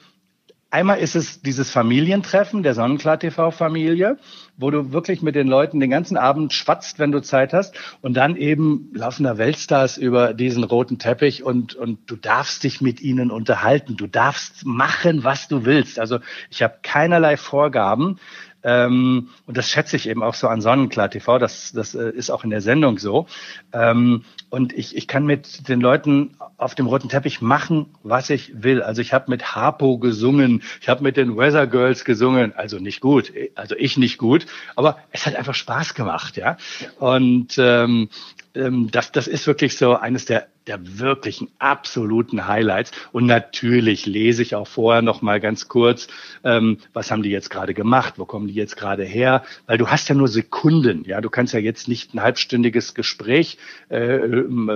Einmal 0.71 0.99
ist 0.99 1.17
es 1.17 1.41
dieses 1.41 1.71
Familientreffen 1.71 2.63
der 2.63 2.75
Sonnenklar 2.75 3.19
TV 3.19 3.51
Familie, 3.51 4.19
wo 4.59 4.71
du 4.71 4.93
wirklich 4.93 5.23
mit 5.23 5.35
den 5.35 5.49
Leuten 5.49 5.81
den 5.81 5.91
ganzen 5.91 6.17
Abend 6.17 6.53
schwatzt, 6.53 6.99
wenn 6.99 7.13
du 7.13 7.23
Zeit 7.23 7.53
hast 7.53 7.75
und 8.03 8.15
dann 8.15 8.37
eben 8.37 8.91
laufender 8.93 9.39
Weltstars 9.39 9.97
über 9.97 10.35
diesen 10.35 10.65
roten 10.65 10.99
Teppich 10.99 11.43
und, 11.43 11.75
und 11.75 11.99
du 12.11 12.17
darfst 12.17 12.65
dich 12.65 12.81
mit 12.81 13.01
ihnen 13.01 13.31
unterhalten. 13.31 13.97
Du 13.97 14.09
darfst 14.09 14.67
machen, 14.67 15.25
was 15.25 15.49
du 15.49 15.65
willst. 15.65 15.99
Also 15.99 16.19
ich 16.51 16.63
habe 16.63 16.79
keinerlei 16.83 17.37
Vorgaben. 17.37 18.19
Ähm, 18.65 19.29
und 19.47 19.57
das 19.57 19.71
schätze 19.71 19.97
ich 19.97 20.09
eben 20.09 20.23
auch 20.23 20.35
so 20.35 20.49
an 20.49 20.61
Sonnenklar 20.61 21.11
TV. 21.11 21.39
Das, 21.39 21.73
das 21.73 21.95
äh, 21.95 22.11
ist 22.11 22.31
auch 22.31 22.43
in 22.43 22.51
der 22.51 22.61
Sendung 22.61 22.99
so. 22.99 23.27
Ähm, 23.73 24.25
und 24.51 24.73
ich, 24.73 24.97
ich 24.97 25.07
kann 25.07 25.27
mit 25.27 25.69
den 25.69 25.81
Leuten 25.81 26.37
auf 26.57 26.75
dem 26.75 26.87
roten 26.87 27.09
Teppich 27.09 27.41
machen, 27.41 27.87
was 28.03 28.31
ich 28.31 28.63
will. 28.63 28.83
Also 28.83 29.01
ich 29.01 29.13
habe 29.13 29.31
mit 29.31 29.55
Harpo 29.55 29.99
gesungen, 29.99 30.63
ich 30.81 30.89
habe 30.89 31.05
mit 31.05 31.17
den 31.17 31.37
Weather 31.37 31.67
Girls 31.67 32.05
gesungen. 32.05 32.53
Also 32.57 32.79
nicht 32.79 33.01
gut, 33.01 33.33
also 33.55 33.77
ich 33.77 33.97
nicht 33.97 34.19
gut, 34.19 34.47
aber 34.77 34.99
es 35.11 35.27
hat 35.27 35.37
einfach 35.37 35.55
Spaß 35.55 35.95
gemacht, 35.95 36.37
ja. 36.37 36.57
Und 36.99 37.57
ähm, 37.59 38.09
ähm, 38.55 38.91
das, 38.91 39.13
das 39.13 39.29
ist 39.29 39.47
wirklich 39.47 39.77
so 39.77 39.97
eines 39.97 40.25
der, 40.25 40.49
der 40.67 40.99
wirklichen 40.99 41.49
absoluten 41.59 42.47
Highlights. 42.47 42.93
Und 43.13 43.27
natürlich 43.27 44.07
lese 44.07 44.43
ich 44.43 44.55
auch 44.55 44.67
vorher 44.67 45.03
noch 45.03 45.23
mal 45.23 45.41
ganz 45.41 45.69
kurz, 45.69 46.09
ähm, 46.45 46.79
was 46.93 47.11
haben 47.11 47.23
die 47.23 47.31
jetzt 47.31 47.51
gerade 47.51 47.73
gemacht, 47.73 48.15
wo 48.17 48.25
kommen 48.27 48.49
die 48.49 48.55
jetzt 48.55 48.77
gerade 48.77 49.05
her, 49.05 49.43
weil 49.67 49.79
du 49.79 49.89
hast 49.89 50.09
ja 50.09 50.15
nur 50.15 50.29
Sekunden, 50.29 51.05
ja, 51.05 51.21
du 51.21 51.31
kannst 51.31 51.55
ja 51.55 51.61
jetzt 51.61 51.89
nicht 51.89 52.15
ein 52.15 52.23
halbstündiges 52.23 52.95
Gespräch 52.95 53.59
äh, 53.89 54.19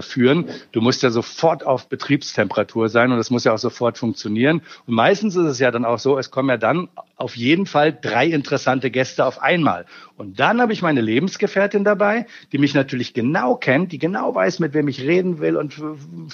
führen. 0.01 0.47
Du 0.73 0.81
musst 0.81 1.03
ja 1.03 1.11
sofort 1.11 1.67
auf 1.67 1.89
Betriebstemperatur 1.89 2.89
sein 2.89 3.11
und 3.13 3.19
das 3.19 3.31
muss 3.31 3.45
ja 3.45 3.53
auch 3.53 3.59
sofort 3.59 3.99
funktionieren. 3.99 4.63
Und 4.87 4.95
meistens 4.95 5.37
ist 5.37 5.47
es 5.47 5.59
ja 5.59 5.71
dann 5.71 5.85
auch 5.85 5.99
so, 5.99 6.19
es 6.19 6.31
kommen 6.31 6.49
ja 6.49 6.57
dann 6.57 6.89
auf 7.23 7.37
jeden 7.37 7.67
Fall 7.67 7.97
drei 7.99 8.27
interessante 8.27 8.91
Gäste 8.91 9.25
auf 9.25 9.41
einmal. 9.41 9.87
Und 10.17 10.41
dann 10.41 10.61
habe 10.61 10.73
ich 10.73 10.83
meine 10.83 11.01
Lebensgefährtin 11.01 11.85
dabei, 11.85 12.27
die 12.51 12.59
mich 12.59 12.75
natürlich 12.75 13.15
genau 13.15 13.55
kennt, 13.55 13.93
die 13.93 13.99
genau 13.99 14.35
weiß, 14.35 14.59
mit 14.59 14.75
wem 14.75 14.89
ich 14.89 15.03
reden 15.03 15.39
will 15.39 15.57
und 15.57 15.77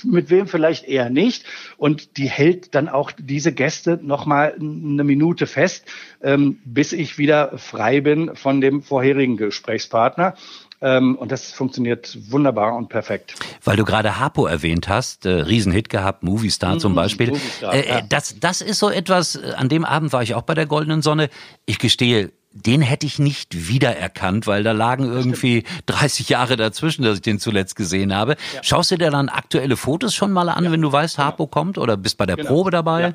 mit 0.03 0.31
wem 0.31 0.47
vielleicht 0.47 0.89
eher 0.89 1.11
nicht. 1.11 1.45
Und 1.77 2.17
die 2.17 2.29
hält 2.29 2.75
dann 2.75 2.89
auch 2.89 3.13
diese 3.13 3.53
Gäste 3.53 4.01
nochmal 4.03 4.55
eine 4.59 5.05
Minute 5.05 5.47
fest, 5.47 5.85
ähm, 6.23 6.59
bis 6.65 6.95
ich 6.95 7.19
wieder 7.19 7.59
frei 7.59 8.01
bin 8.01 8.35
von 8.35 8.63
dem 8.63 8.83
vorherigen 8.83 9.37
Gesprächspartner. 9.37 10.37
Ähm, 10.81 11.17
und 11.17 11.33
das 11.33 11.51
funktioniert 11.53 12.17
wunderbar 12.31 12.77
und 12.77 12.89
perfekt. 12.89 13.35
Weil 13.65 13.77
du 13.77 13.85
gerade 13.85 14.19
Harpo 14.19 14.47
erwähnt 14.47 14.89
hast, 14.89 15.27
äh, 15.27 15.31
Riesenhit 15.31 15.89
gehabt, 15.89 16.23
Movistar 16.23 16.75
mhm, 16.75 16.81
zum 16.81 16.95
Beispiel. 16.95 17.31
Movistar, 17.31 17.75
äh, 17.75 17.89
ja. 17.89 18.01
das, 18.03 18.37
das 18.39 18.61
ist 18.61 18.79
so 18.79 18.89
etwas, 18.89 19.35
äh, 19.35 19.55
an 19.57 19.69
dem 19.69 19.85
Abend 19.85 20.13
war 20.13 20.23
ich 20.23 20.35
auch 20.35 20.43
bei 20.43 20.55
der 20.55 20.67
Goldenen 20.67 21.03
Sonne. 21.03 21.31
Ich 21.67 21.81
gestehe, 21.81 22.31
den 22.53 22.81
hätte 22.81 23.07
ich 23.07 23.19
nicht 23.19 23.69
wiedererkannt, 23.69 24.47
weil 24.47 24.63
da 24.63 24.73
lagen 24.73 25.05
irgendwie 25.05 25.65
30 25.87 26.29
Jahre 26.29 26.57
dazwischen, 26.57 27.03
dass 27.03 27.17
ich 27.17 27.23
den 27.23 27.39
zuletzt 27.39 27.77
gesehen 27.77 28.15
habe. 28.15 28.37
Ja. 28.55 28.63
Schaust 28.63 28.91
du 28.91 28.97
dir 28.97 29.11
dann 29.11 29.29
aktuelle 29.29 29.77
Fotos 29.77 30.15
schon 30.15 30.33
mal 30.33 30.49
an, 30.49 30.65
ja, 30.65 30.73
wenn 30.73 30.81
du 30.81 30.91
weißt, 30.93 31.17
genau. 31.17 31.27
Harpo 31.27 31.47
kommt 31.47 31.77
oder 31.79 31.97
bist 31.97 32.17
bei 32.19 32.27
der 32.27 32.37
genau. 32.37 32.49
Probe 32.49 32.71
dabei? 32.71 33.15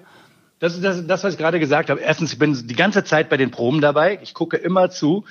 Das 0.64 0.76
ist 0.76 0.82
das, 0.86 1.06
das, 1.06 1.26
was 1.26 1.34
ich 1.34 1.38
gerade 1.38 1.60
gesagt 1.60 1.90
habe. 1.90 2.00
Erstens, 2.00 2.32
ich 2.32 2.40
bin 2.40 2.54
die 2.66 2.74
ganze 2.74 3.04
Zeit 3.04 3.28
bei 3.28 3.36
den 3.36 3.52
Proben 3.52 3.82
dabei. 3.82 4.20
Ich 4.24 4.34
gucke 4.34 4.56
immer 4.56 4.90
zu. 4.90 5.26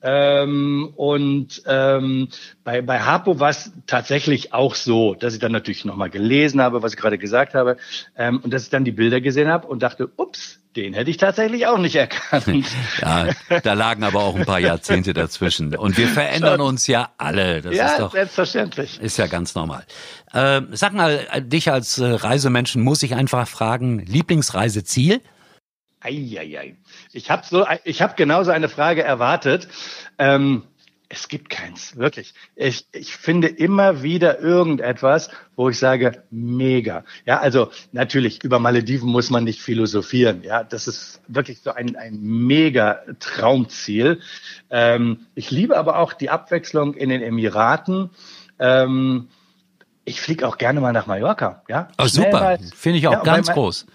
Ähm, 0.00 0.92
und 0.94 1.60
ähm, 1.66 2.28
bei, 2.62 2.82
bei 2.82 3.00
Harpo 3.00 3.40
war 3.40 3.50
es 3.50 3.72
tatsächlich 3.88 4.54
auch 4.54 4.76
so, 4.76 5.16
dass 5.16 5.34
ich 5.34 5.40
dann 5.40 5.50
natürlich 5.50 5.84
nochmal 5.84 6.08
gelesen 6.08 6.60
habe, 6.60 6.84
was 6.84 6.92
ich 6.92 6.98
gerade 7.00 7.18
gesagt 7.18 7.54
habe, 7.54 7.78
ähm, 8.16 8.38
und 8.44 8.54
dass 8.54 8.62
ich 8.62 8.70
dann 8.70 8.84
die 8.84 8.92
Bilder 8.92 9.20
gesehen 9.20 9.48
habe 9.48 9.66
und 9.66 9.82
dachte, 9.82 10.08
ups, 10.18 10.60
den 10.76 10.94
hätte 10.94 11.10
ich 11.10 11.16
tatsächlich 11.16 11.66
auch 11.66 11.78
nicht 11.78 11.96
erkannt. 11.96 12.46
ja, 13.00 13.28
da 13.62 13.72
lagen 13.72 14.04
aber 14.04 14.20
auch 14.20 14.36
ein 14.36 14.44
paar 14.44 14.60
Jahrzehnte 14.60 15.14
dazwischen. 15.14 15.74
Und 15.74 15.96
wir 15.96 16.08
verändern 16.08 16.60
uns 16.60 16.86
ja 16.86 17.10
alle. 17.18 17.62
Das 17.62 17.74
ja, 17.74 17.86
ist 17.88 17.98
doch, 17.98 18.12
selbstverständlich. 18.12 19.00
Ist 19.00 19.16
ja 19.16 19.26
ganz 19.26 19.54
normal. 19.54 19.84
Äh, 20.32 20.62
sag 20.72 20.92
mal, 20.92 21.26
dich 21.40 21.72
als 21.72 21.98
äh, 21.98 22.04
Reisemenschen 22.06 22.82
muss 22.82 23.02
ich 23.02 23.14
einfach 23.14 23.48
fragen, 23.48 24.00
Lieblingsreiseziel? 24.00 25.22
Eieiei. 26.00 26.76
Ich 27.12 27.30
habe 27.30 27.42
so, 27.48 27.66
ich 27.84 28.02
habe 28.02 28.14
genauso 28.16 28.50
eine 28.50 28.68
Frage 28.68 29.02
erwartet. 29.02 29.68
Ähm, 30.18 30.62
es 31.08 31.28
gibt 31.28 31.50
keins, 31.50 31.96
wirklich. 31.96 32.34
Ich, 32.56 32.86
ich 32.92 33.16
finde 33.16 33.48
immer 33.48 34.02
wieder 34.02 34.40
irgendetwas, 34.40 35.30
wo 35.54 35.68
ich 35.68 35.78
sage, 35.78 36.24
mega. 36.30 37.04
Ja, 37.24 37.38
also 37.38 37.70
natürlich, 37.92 38.42
über 38.42 38.58
Malediven 38.58 39.08
muss 39.08 39.30
man 39.30 39.44
nicht 39.44 39.60
philosophieren. 39.60 40.42
Ja, 40.42 40.64
das 40.64 40.88
ist 40.88 41.20
wirklich 41.28 41.60
so 41.60 41.70
ein, 41.70 41.96
ein 41.96 42.20
mega 42.20 43.02
Traumziel. 43.20 44.20
Ähm, 44.68 45.26
ich 45.34 45.50
liebe 45.50 45.76
aber 45.76 45.98
auch 45.98 46.12
die 46.12 46.30
Abwechslung 46.30 46.94
in 46.94 47.08
den 47.08 47.22
Emiraten. 47.22 48.10
Ähm, 48.58 49.28
ich 50.04 50.20
fliege 50.20 50.46
auch 50.46 50.58
gerne 50.58 50.80
mal 50.80 50.92
nach 50.92 51.06
Mallorca. 51.06 51.62
Ja, 51.68 51.88
oh, 51.98 52.06
super. 52.06 52.58
Finde 52.74 52.98
ich 52.98 53.06
auch 53.06 53.12
ja, 53.12 53.22
ganz 53.22 53.50
groß. 53.50 53.86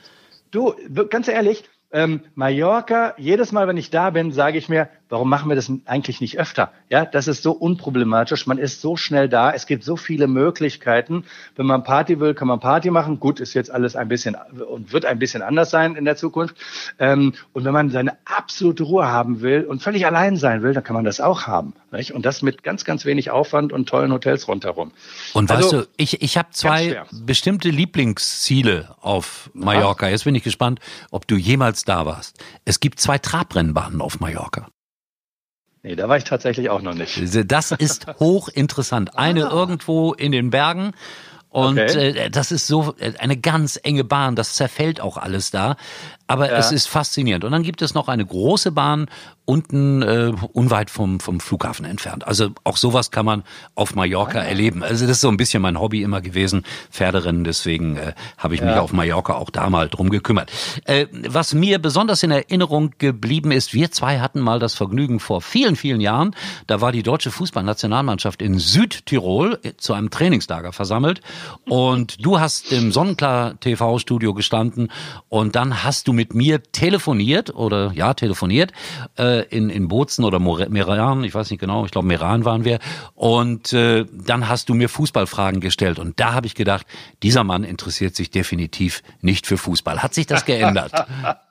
Du, 0.52 0.76
ganz 1.10 1.28
ehrlich, 1.28 1.64
ähm, 1.94 2.22
Mallorca, 2.36 3.16
jedes 3.18 3.52
Mal, 3.52 3.68
wenn 3.68 3.78
ich 3.78 3.90
da 3.90 4.12
bin, 4.12 4.32
sage 4.32 4.58
ich 4.58 4.70
mir, 4.70 4.90
warum 5.12 5.30
machen 5.30 5.50
wir 5.50 5.56
das 5.56 5.70
eigentlich 5.86 6.22
nicht 6.22 6.40
öfter? 6.40 6.72
Ja, 6.90 7.06
das 7.06 7.28
ist 7.28 7.44
so 7.44 7.52
unproblematisch. 7.52 8.48
Man 8.48 8.58
ist 8.58 8.82
so 8.82 8.96
schnell 8.96 9.28
da. 9.28 9.52
Es 9.52 9.68
gibt 9.68 9.84
so 9.84 9.98
viele 9.98 10.28
Möglichkeiten. 10.28 11.26
Wenn 11.56 11.66
man 11.66 11.84
Party 11.84 12.20
will, 12.22 12.34
kann 12.34 12.48
man 12.48 12.62
Party 12.62 12.90
machen. 12.90 13.20
Gut, 13.20 13.42
ist 13.42 13.54
jetzt 13.54 13.70
alles 13.72 13.98
ein 13.98 14.08
bisschen 14.08 14.38
und 14.70 14.94
wird 14.94 15.06
ein 15.06 15.20
bisschen 15.20 15.42
anders 15.42 15.70
sein 15.70 15.96
in 15.96 16.06
der 16.06 16.16
Zukunft. 16.16 16.56
Ähm, 16.98 17.34
und 17.52 17.66
wenn 17.66 17.74
man 17.74 17.90
seine 17.90 18.18
absolute 18.24 18.84
Ruhe 18.84 19.06
haben 19.06 19.42
will 19.42 19.66
und 19.66 19.84
völlig 19.84 20.06
allein 20.06 20.38
sein 20.38 20.64
will, 20.64 20.74
dann 20.74 20.84
kann 20.84 20.96
man 20.96 21.04
das 21.04 21.20
auch 21.20 21.46
haben. 21.46 21.74
Nicht? 21.92 22.14
Und 22.14 22.26
das 22.26 22.42
mit 22.42 22.64
ganz, 22.64 22.86
ganz 22.86 23.04
wenig 23.04 23.32
Aufwand 23.32 23.74
und 23.74 23.90
tollen 23.90 24.14
Hotels 24.14 24.48
rundherum. 24.48 24.92
Und 25.34 25.52
also, 25.52 25.64
weißt 25.64 25.74
du, 25.74 25.90
ich, 25.98 26.22
ich 26.22 26.38
habe 26.38 26.50
zwei 26.52 27.04
bestimmte 27.12 27.70
Lieblingsziele 27.70 28.96
auf 29.02 29.50
Mallorca. 29.54 30.08
Jetzt 30.08 30.24
bin 30.24 30.36
ich 30.36 30.44
gespannt, 30.44 30.80
ob 31.12 31.28
du 31.28 31.36
jemals 31.36 31.84
da 31.84 32.06
warst. 32.06 32.42
Es 32.64 32.80
gibt 32.80 33.02
zwei 33.02 33.18
Trabrennbahnen 33.18 34.00
auf 34.00 34.22
Mallorca. 34.22 34.70
Nee, 35.84 35.96
da 35.96 36.08
war 36.08 36.18
ich 36.18 36.24
tatsächlich 36.24 36.70
auch 36.70 36.82
noch 36.82 36.94
nicht. 36.94 37.20
Das 37.52 37.72
ist 37.72 38.06
hochinteressant. 38.20 39.18
Eine 39.18 39.50
ah. 39.50 39.54
irgendwo 39.54 40.14
in 40.14 40.32
den 40.32 40.50
Bergen 40.52 40.94
und 41.52 41.78
okay. 41.78 42.12
äh, 42.12 42.30
das 42.30 42.52
ist 42.52 42.66
so 42.66 42.96
äh, 42.98 43.12
eine 43.20 43.36
ganz 43.36 43.78
enge 43.84 44.06
Bahn, 44.06 44.38
das 44.38 44.54
zerfällt 44.54 45.02
auch 45.02 45.18
alles 45.18 45.52
da. 45.52 45.76
Aber 46.32 46.52
ja. 46.52 46.58
es 46.58 46.72
ist 46.72 46.88
faszinierend. 46.88 47.44
Und 47.44 47.52
dann 47.52 47.64
gibt 47.64 47.82
es 47.82 47.94
noch 47.94 48.08
eine 48.08 48.26
große 48.26 48.72
Bahn 48.72 49.08
unten 49.52 50.02
äh, 50.02 50.32
unweit 50.54 50.90
vom, 50.90 51.20
vom 51.20 51.40
Flughafen 51.40 51.86
entfernt. 51.86 52.26
Also 52.26 52.52
auch 52.64 52.78
sowas 52.78 53.12
kann 53.12 53.26
man 53.26 53.44
auf 53.76 53.96
Mallorca 53.96 54.40
ah. 54.40 54.44
erleben. 54.44 54.82
Also 54.82 55.06
das 55.06 55.18
ist 55.18 55.22
so 55.22 55.28
ein 55.28 55.36
bisschen 55.36 55.62
mein 55.62 55.80
Hobby 55.80 56.04
immer 56.04 56.22
gewesen, 56.22 56.64
Pferderennen. 56.90 57.44
Deswegen 57.44 57.98
äh, 57.98 58.14
habe 58.38 58.56
ich 58.56 58.62
ja. 58.62 58.68
mich 58.68 58.76
auf 58.78 58.94
Mallorca 58.94 59.34
auch 59.34 59.50
da 59.50 59.70
mal 59.70 59.90
drum 59.90 60.10
gekümmert. 60.10 60.52
Äh, 60.86 61.08
was 61.28 61.54
mir 61.54 61.80
besonders 61.80 62.24
in 62.24 62.32
Erinnerung 62.32 62.94
geblieben 62.98 63.52
ist, 63.52 63.74
wir 63.74 63.92
zwei 63.92 64.20
hatten 64.20 64.40
mal 64.40 64.60
das 64.60 64.74
Vergnügen 64.74 65.20
vor 65.20 65.42
vielen, 65.42 65.76
vielen 65.76 66.00
Jahren. 66.00 66.34
Da 66.68 66.80
war 66.80 66.94
die 66.94 67.04
deutsche 67.04 67.32
Fußballnationalmannschaft 67.32 68.42
in 68.42 68.58
Südtirol 68.58 69.60
äh, 69.64 69.74
zu 69.76 69.94
einem 69.94 70.12
Trainingslager 70.12 70.72
versammelt. 70.72 71.20
Und 71.68 72.24
du 72.26 72.40
hast 72.40 72.72
im 72.72 72.94
Sonnenklar 72.94 73.60
TV-Studio 73.60 74.34
gestanden 74.34 74.92
und 75.28 75.58
dann 75.58 75.84
hast 75.84 76.08
du 76.08 76.14
mit 76.22 76.36
mir 76.36 76.62
telefoniert 76.62 77.56
oder 77.56 77.92
ja, 77.96 78.14
telefoniert 78.14 78.72
äh, 79.18 79.44
in, 79.48 79.72
in 79.72 79.88
Bozen 79.88 80.24
oder 80.24 80.38
Meran, 80.40 81.24
ich 81.24 81.34
weiß 81.34 81.50
nicht 81.50 81.60
genau, 81.60 81.84
ich 81.84 81.90
glaube 81.90 82.08
Meran 82.08 82.46
waren 82.46 82.64
wir. 82.64 82.78
Und 83.16 83.74
äh, 83.74 84.06
dann 84.12 84.48
hast 84.48 84.70
du 84.70 84.76
mir 84.76 84.88
Fußballfragen 84.88 85.62
gestellt 85.62 85.98
und 85.98 86.20
da 86.20 86.34
habe 86.34 86.46
ich 86.46 86.54
gedacht, 86.54 86.86
dieser 87.24 87.44
Mann 87.44 87.64
interessiert 87.64 88.16
sich 88.16 88.30
definitiv 88.30 89.02
nicht 89.22 89.48
für 89.48 89.58
Fußball. 89.58 90.04
Hat 90.04 90.14
sich 90.14 90.28
das 90.28 90.46
geändert? 90.46 90.92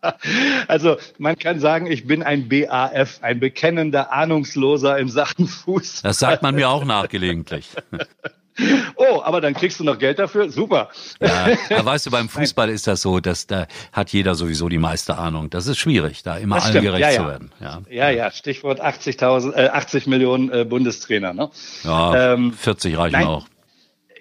also 0.68 0.98
man 1.18 1.36
kann 1.36 1.58
sagen, 1.58 1.88
ich 1.88 2.06
bin 2.06 2.22
ein 2.22 2.48
BAF, 2.48 3.18
ein 3.22 3.40
bekennender 3.40 4.12
Ahnungsloser 4.12 4.98
in 4.98 5.08
Sachen 5.08 5.48
Fußball. 5.48 6.10
Das 6.10 6.20
sagt 6.20 6.44
man 6.44 6.54
mir 6.54 6.68
auch 6.68 6.84
nachgelegentlich. 6.84 7.70
Oh, 8.96 9.22
aber 9.22 9.40
dann 9.40 9.54
kriegst 9.54 9.80
du 9.80 9.84
noch 9.84 9.98
Geld 9.98 10.18
dafür? 10.18 10.50
Super. 10.50 10.90
Ja, 11.20 11.48
aber 11.70 11.84
weißt 11.86 12.06
du, 12.06 12.10
beim 12.10 12.28
Fußball 12.28 12.68
ist 12.68 12.86
das 12.86 13.02
so, 13.02 13.20
dass 13.20 13.46
da 13.46 13.66
hat 13.92 14.12
jeder 14.12 14.34
sowieso 14.34 14.68
die 14.68 14.78
meiste 14.78 15.16
Ahnung. 15.16 15.50
Das 15.50 15.66
ist 15.66 15.78
schwierig, 15.78 16.22
da 16.22 16.36
immer 16.36 16.62
allen 16.62 16.82
gerecht 16.82 17.00
ja, 17.00 17.10
ja. 17.10 17.20
zu 17.20 17.26
werden. 17.26 17.52
Ja, 17.60 17.82
ja, 17.90 18.10
ja. 18.10 18.30
Stichwort 18.30 18.80
80.000, 18.80 19.54
äh, 19.54 19.68
80 19.68 20.06
Millionen 20.06 20.50
äh, 20.50 20.64
Bundestrainer. 20.64 21.32
Ne? 21.32 21.50
Ja, 21.84 22.34
ähm, 22.34 22.52
40 22.52 22.96
reichen 22.96 23.12
nein, 23.12 23.26
auch. 23.26 23.46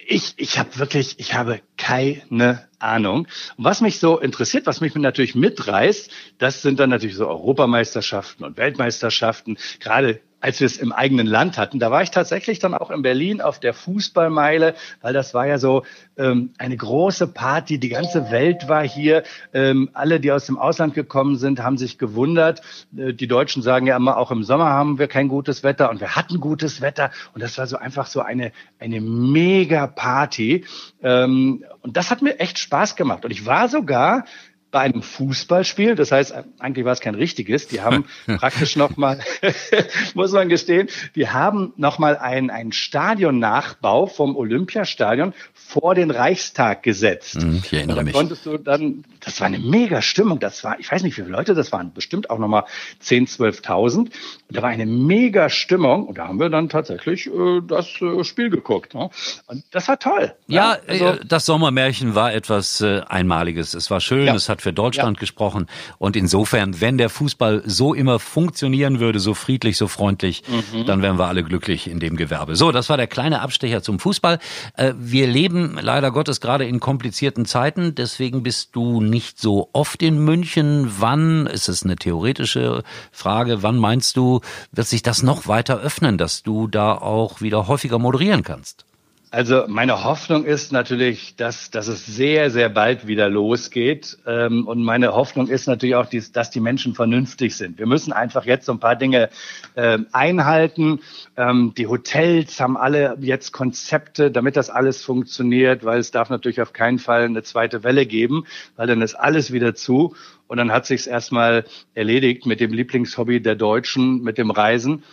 Ich, 0.06 0.34
ich 0.38 0.58
habe 0.58 0.78
wirklich, 0.78 1.20
ich 1.20 1.34
habe 1.34 1.60
keine 1.76 2.66
Ahnung. 2.80 3.28
Und 3.56 3.64
was 3.64 3.80
mich 3.80 4.00
so 4.00 4.18
interessiert, 4.18 4.66
was 4.66 4.80
mich 4.80 4.94
natürlich 4.94 5.34
mitreißt, 5.34 6.10
das 6.38 6.62
sind 6.62 6.80
dann 6.80 6.90
natürlich 6.90 7.16
so 7.16 7.28
Europameisterschaften 7.28 8.44
und 8.44 8.56
Weltmeisterschaften. 8.56 9.56
Gerade 9.78 10.20
als 10.40 10.60
wir 10.60 10.66
es 10.66 10.76
im 10.76 10.92
eigenen 10.92 11.26
Land 11.26 11.58
hatten. 11.58 11.78
Da 11.78 11.90
war 11.90 12.02
ich 12.02 12.10
tatsächlich 12.10 12.58
dann 12.58 12.74
auch 12.74 12.90
in 12.90 13.02
Berlin 13.02 13.40
auf 13.40 13.60
der 13.60 13.74
Fußballmeile, 13.74 14.74
weil 15.00 15.12
das 15.12 15.34
war 15.34 15.46
ja 15.46 15.58
so 15.58 15.84
ähm, 16.16 16.50
eine 16.58 16.76
große 16.76 17.28
Party. 17.28 17.78
Die 17.78 17.88
ganze 17.88 18.30
Welt 18.30 18.68
war 18.68 18.82
hier. 18.82 19.22
Ähm, 19.52 19.90
alle, 19.92 20.20
die 20.20 20.32
aus 20.32 20.46
dem 20.46 20.58
Ausland 20.58 20.94
gekommen 20.94 21.36
sind, 21.36 21.62
haben 21.62 21.78
sich 21.78 21.98
gewundert. 21.98 22.62
Äh, 22.96 23.12
die 23.12 23.26
Deutschen 23.26 23.62
sagen 23.62 23.86
ja 23.86 23.96
immer, 23.96 24.16
auch 24.16 24.30
im 24.30 24.42
Sommer 24.42 24.70
haben 24.70 24.98
wir 24.98 25.08
kein 25.08 25.28
gutes 25.28 25.62
Wetter 25.62 25.90
und 25.90 26.00
wir 26.00 26.16
hatten 26.16 26.40
gutes 26.40 26.80
Wetter. 26.80 27.10
Und 27.34 27.42
das 27.42 27.58
war 27.58 27.66
so 27.66 27.76
einfach 27.76 28.06
so 28.06 28.20
eine, 28.20 28.52
eine 28.78 29.00
mega 29.00 29.86
Party. 29.86 30.64
Ähm, 31.02 31.64
und 31.82 31.96
das 31.96 32.10
hat 32.10 32.22
mir 32.22 32.38
echt 32.40 32.58
Spaß 32.58 32.96
gemacht. 32.96 33.24
Und 33.24 33.30
ich 33.30 33.46
war 33.46 33.68
sogar 33.68 34.24
bei 34.70 34.80
einem 34.80 35.02
Fußballspiel. 35.02 35.94
Das 35.94 36.12
heißt, 36.12 36.34
eigentlich 36.58 36.84
war 36.84 36.92
es 36.92 37.00
kein 37.00 37.14
richtiges. 37.14 37.66
Die 37.68 37.80
haben 37.80 38.04
praktisch 38.38 38.76
nochmal, 38.76 39.20
muss 40.14 40.32
man 40.32 40.48
gestehen, 40.48 40.88
die 41.14 41.28
haben 41.28 41.72
nochmal 41.76 42.16
einen, 42.16 42.50
einen 42.50 42.72
Stadionnachbau 42.72 44.06
vom 44.06 44.36
Olympiastadion 44.36 45.34
vor 45.54 45.94
den 45.94 46.10
Reichstag 46.10 46.82
gesetzt. 46.82 47.34
Hm, 47.34 47.62
ich 47.64 47.72
erinnere 47.72 48.04
mich. 48.04 48.14
Konntest 48.14 48.46
du 48.46 48.58
dann, 48.58 49.04
das 49.20 49.40
war 49.40 49.46
eine 49.46 49.58
mega 49.58 50.02
Stimmung. 50.02 50.38
Das 50.40 50.62
war, 50.64 50.78
ich 50.78 50.90
weiß 50.90 51.02
nicht, 51.02 51.16
wie 51.16 51.22
viele 51.22 51.34
Leute 51.34 51.54
das 51.54 51.72
waren. 51.72 51.92
Bestimmt 51.92 52.30
auch 52.30 52.38
nochmal 52.38 52.64
10, 53.00 53.26
12.000. 53.26 54.10
Da 54.50 54.62
war 54.62 54.70
eine 54.70 54.86
mega 54.86 55.48
Stimmung. 55.48 56.06
Und 56.06 56.18
da 56.18 56.28
haben 56.28 56.40
wir 56.40 56.50
dann 56.50 56.68
tatsächlich 56.68 57.26
äh, 57.26 57.60
das 57.66 58.00
äh, 58.00 58.24
Spiel 58.24 58.50
geguckt. 58.50 58.94
Ne? 58.94 59.10
Und 59.46 59.64
das 59.70 59.88
war 59.88 59.98
toll. 59.98 60.32
Ja, 60.46 60.74
ja 60.74 60.78
also, 60.86 61.04
äh, 61.06 61.18
das 61.24 61.46
Sommermärchen 61.46 62.14
war 62.14 62.32
etwas 62.32 62.80
äh, 62.80 63.00
Einmaliges. 63.08 63.74
Es 63.74 63.90
war 63.90 64.00
schön. 64.00 64.26
Ja. 64.26 64.34
Es 64.34 64.48
hat 64.48 64.59
hat 64.60 64.62
für 64.62 64.72
Deutschland 64.72 65.16
ja. 65.16 65.20
gesprochen. 65.20 65.66
Und 65.98 66.16
insofern, 66.16 66.80
wenn 66.80 66.98
der 66.98 67.08
Fußball 67.08 67.62
so 67.64 67.94
immer 67.94 68.18
funktionieren 68.18 69.00
würde, 69.00 69.18
so 69.20 69.34
friedlich, 69.34 69.76
so 69.76 69.88
freundlich, 69.88 70.42
mhm. 70.46 70.86
dann 70.86 71.02
wären 71.02 71.18
wir 71.18 71.26
alle 71.26 71.42
glücklich 71.42 71.88
in 71.88 72.00
dem 72.00 72.16
Gewerbe. 72.16 72.56
So, 72.56 72.72
das 72.72 72.88
war 72.88 72.96
der 72.96 73.06
kleine 73.06 73.40
Abstecher 73.40 73.82
zum 73.82 73.98
Fußball. 73.98 74.38
Äh, 74.76 74.92
wir 74.96 75.26
leben 75.26 75.78
leider 75.80 76.10
Gottes 76.10 76.40
gerade 76.40 76.64
in 76.64 76.80
komplizierten 76.80 77.46
Zeiten. 77.46 77.94
Deswegen 77.94 78.42
bist 78.42 78.70
du 78.76 79.00
nicht 79.00 79.38
so 79.38 79.70
oft 79.72 80.02
in 80.02 80.22
München. 80.24 80.92
Wann, 80.98 81.46
ist 81.46 81.68
es 81.68 81.82
eine 81.84 81.96
theoretische 81.96 82.82
Frage, 83.10 83.62
wann 83.62 83.76
meinst 83.76 84.16
du, 84.16 84.40
wird 84.72 84.86
sich 84.86 85.02
das 85.02 85.22
noch 85.22 85.46
weiter 85.46 85.78
öffnen, 85.80 86.18
dass 86.18 86.42
du 86.42 86.66
da 86.66 86.92
auch 86.94 87.40
wieder 87.40 87.66
häufiger 87.66 87.98
moderieren 87.98 88.42
kannst? 88.42 88.84
Also 89.32 89.66
meine 89.68 90.02
Hoffnung 90.02 90.44
ist 90.44 90.72
natürlich, 90.72 91.36
dass, 91.36 91.70
dass 91.70 91.86
es 91.86 92.04
sehr, 92.04 92.50
sehr 92.50 92.68
bald 92.68 93.06
wieder 93.06 93.28
losgeht. 93.28 94.18
Ähm, 94.26 94.66
und 94.66 94.82
meine 94.82 95.14
Hoffnung 95.14 95.46
ist 95.46 95.68
natürlich 95.68 95.94
auch, 95.94 96.06
dass 96.32 96.50
die 96.50 96.58
Menschen 96.58 96.96
vernünftig 96.96 97.54
sind. 97.54 97.78
Wir 97.78 97.86
müssen 97.86 98.12
einfach 98.12 98.44
jetzt 98.44 98.66
so 98.66 98.72
ein 98.72 98.80
paar 98.80 98.96
Dinge 98.96 99.30
ähm, 99.76 100.08
einhalten. 100.10 100.98
Ähm, 101.36 101.74
die 101.78 101.86
Hotels 101.86 102.58
haben 102.58 102.76
alle 102.76 103.16
jetzt 103.20 103.52
Konzepte, 103.52 104.32
damit 104.32 104.56
das 104.56 104.68
alles 104.68 105.04
funktioniert, 105.04 105.84
weil 105.84 106.00
es 106.00 106.10
darf 106.10 106.28
natürlich 106.28 106.60
auf 106.60 106.72
keinen 106.72 106.98
Fall 106.98 107.22
eine 107.22 107.44
zweite 107.44 107.84
Welle 107.84 108.06
geben, 108.06 108.46
weil 108.74 108.88
dann 108.88 109.00
ist 109.00 109.14
alles 109.14 109.52
wieder 109.52 109.76
zu. 109.76 110.16
Und 110.48 110.56
dann 110.56 110.72
hat 110.72 110.86
sich's 110.86 111.06
erstmal 111.06 111.64
erledigt 111.94 112.46
mit 112.46 112.58
dem 112.58 112.72
Lieblingshobby 112.72 113.40
der 113.40 113.54
Deutschen, 113.54 114.24
mit 114.24 114.38
dem 114.38 114.50
Reisen. 114.50 115.04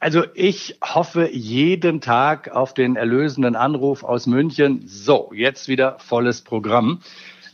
Also 0.00 0.24
ich 0.34 0.78
hoffe 0.82 1.28
jeden 1.32 2.00
Tag 2.00 2.50
auf 2.50 2.72
den 2.72 2.94
erlösenden 2.94 3.56
Anruf 3.56 4.04
aus 4.04 4.26
München. 4.26 4.86
So, 4.86 5.32
jetzt 5.34 5.66
wieder 5.66 5.98
volles 5.98 6.42
Programm. 6.42 7.00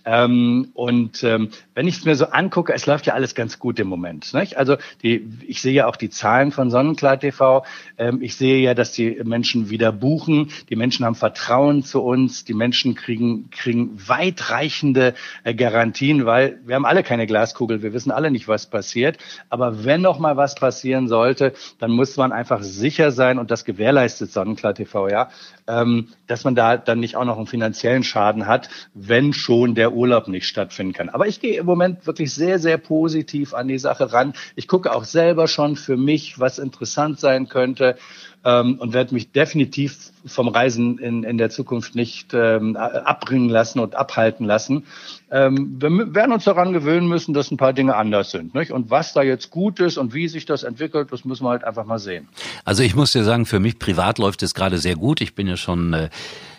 Ähm, 0.04 0.70
und 0.74 1.24
ähm, 1.24 1.48
wenn 1.74 1.88
ich 1.88 1.98
es 1.98 2.04
mir 2.04 2.14
so 2.14 2.26
angucke, 2.26 2.72
es 2.74 2.86
läuft 2.86 3.06
ja 3.06 3.14
alles 3.14 3.34
ganz 3.34 3.58
gut 3.58 3.80
im 3.80 3.88
Moment. 3.88 4.34
Nicht? 4.34 4.58
Also 4.58 4.76
die, 5.02 5.28
ich 5.46 5.62
sehe 5.62 5.72
ja 5.72 5.86
auch 5.86 5.96
die 5.96 6.10
Zahlen 6.10 6.52
von 6.52 6.70
Sonnenklar 6.70 7.18
TV. 7.18 7.64
Ähm, 7.96 8.20
ich 8.20 8.36
sehe 8.36 8.58
ja, 8.58 8.74
dass 8.74 8.92
die 8.92 9.20
Menschen 9.24 9.70
wieder 9.70 9.92
buchen. 9.92 10.50
Die 10.68 10.76
Menschen 10.76 11.06
haben 11.06 11.14
Vertrauen 11.14 11.82
zu 11.82 12.02
uns. 12.02 12.44
Die 12.44 12.54
Menschen 12.54 12.94
kriegen, 12.94 13.50
kriegen 13.50 13.96
weitreichende 14.06 15.14
äh, 15.44 15.54
Garantien, 15.54 16.26
weil 16.26 16.60
wir 16.66 16.74
haben 16.74 16.86
alle 16.86 17.02
keine 17.02 17.26
Glaskugel. 17.26 17.82
Wir 17.82 17.94
wissen 17.94 18.10
alle 18.10 18.30
nicht, 18.30 18.46
was 18.46 18.66
passiert. 18.66 19.18
Aber 19.48 19.84
wenn 19.84 20.02
noch 20.02 20.18
mal 20.18 20.36
was 20.36 20.54
passieren 20.54 21.08
sollte, 21.08 21.54
dann 21.78 21.90
muss 21.90 22.16
man 22.16 22.32
einfach 22.32 22.62
sicher 22.62 23.10
sein 23.10 23.38
und 23.38 23.50
das 23.50 23.64
gewährleistet 23.64 24.32
Sonnenklar 24.32 24.74
TV, 24.74 25.08
ja, 25.08 25.30
ähm, 25.66 26.08
dass 26.26 26.44
man 26.44 26.54
da 26.54 26.76
dann 26.76 27.00
nicht 27.00 27.16
auch 27.16 27.24
noch 27.24 27.38
einen 27.38 27.46
finanziellen 27.46 28.04
Schaden 28.04 28.46
hat, 28.46 28.68
wenn 28.92 29.32
schon 29.32 29.74
der 29.74 29.93
Urlaub 29.94 30.28
nicht 30.28 30.46
stattfinden 30.46 30.92
kann. 30.92 31.08
Aber 31.08 31.26
ich 31.26 31.40
gehe 31.40 31.58
im 31.58 31.66
Moment 31.66 32.06
wirklich 32.06 32.34
sehr, 32.34 32.58
sehr 32.58 32.78
positiv 32.78 33.54
an 33.54 33.68
die 33.68 33.78
Sache 33.78 34.12
ran. 34.12 34.34
Ich 34.56 34.68
gucke 34.68 34.92
auch 34.94 35.04
selber 35.04 35.48
schon 35.48 35.76
für 35.76 35.96
mich, 35.96 36.38
was 36.38 36.58
interessant 36.58 37.20
sein 37.20 37.48
könnte 37.48 37.96
ähm, 38.44 38.78
und 38.78 38.92
werde 38.92 39.14
mich 39.14 39.32
definitiv 39.32 40.10
vom 40.26 40.48
Reisen 40.48 40.98
in, 40.98 41.24
in 41.24 41.38
der 41.38 41.50
Zukunft 41.50 41.94
nicht 41.94 42.34
ähm, 42.34 42.76
abbringen 42.76 43.48
lassen 43.48 43.78
und 43.78 43.94
abhalten 43.94 44.46
lassen. 44.46 44.84
Ähm, 45.30 45.76
wir 45.80 46.14
werden 46.14 46.32
uns 46.32 46.44
daran 46.44 46.72
gewöhnen 46.72 47.08
müssen, 47.08 47.34
dass 47.34 47.50
ein 47.50 47.56
paar 47.56 47.72
Dinge 47.72 47.96
anders 47.96 48.30
sind. 48.30 48.54
Nicht? 48.54 48.70
Und 48.70 48.90
was 48.90 49.12
da 49.12 49.22
jetzt 49.22 49.50
gut 49.50 49.80
ist 49.80 49.96
und 49.96 50.14
wie 50.14 50.28
sich 50.28 50.44
das 50.46 50.62
entwickelt, 50.62 51.08
das 51.10 51.24
müssen 51.24 51.44
wir 51.44 51.50
halt 51.50 51.64
einfach 51.64 51.84
mal 51.84 51.98
sehen. 51.98 52.28
Also 52.64 52.82
ich 52.82 52.94
muss 52.94 53.12
dir 53.12 53.24
sagen, 53.24 53.46
für 53.46 53.60
mich 53.60 53.78
privat 53.78 54.18
läuft 54.18 54.42
es 54.42 54.54
gerade 54.54 54.78
sehr 54.78 54.96
gut. 54.96 55.20
Ich 55.20 55.34
bin 55.34 55.46
ja 55.46 55.56
schon 55.56 55.92
äh, 55.92 56.08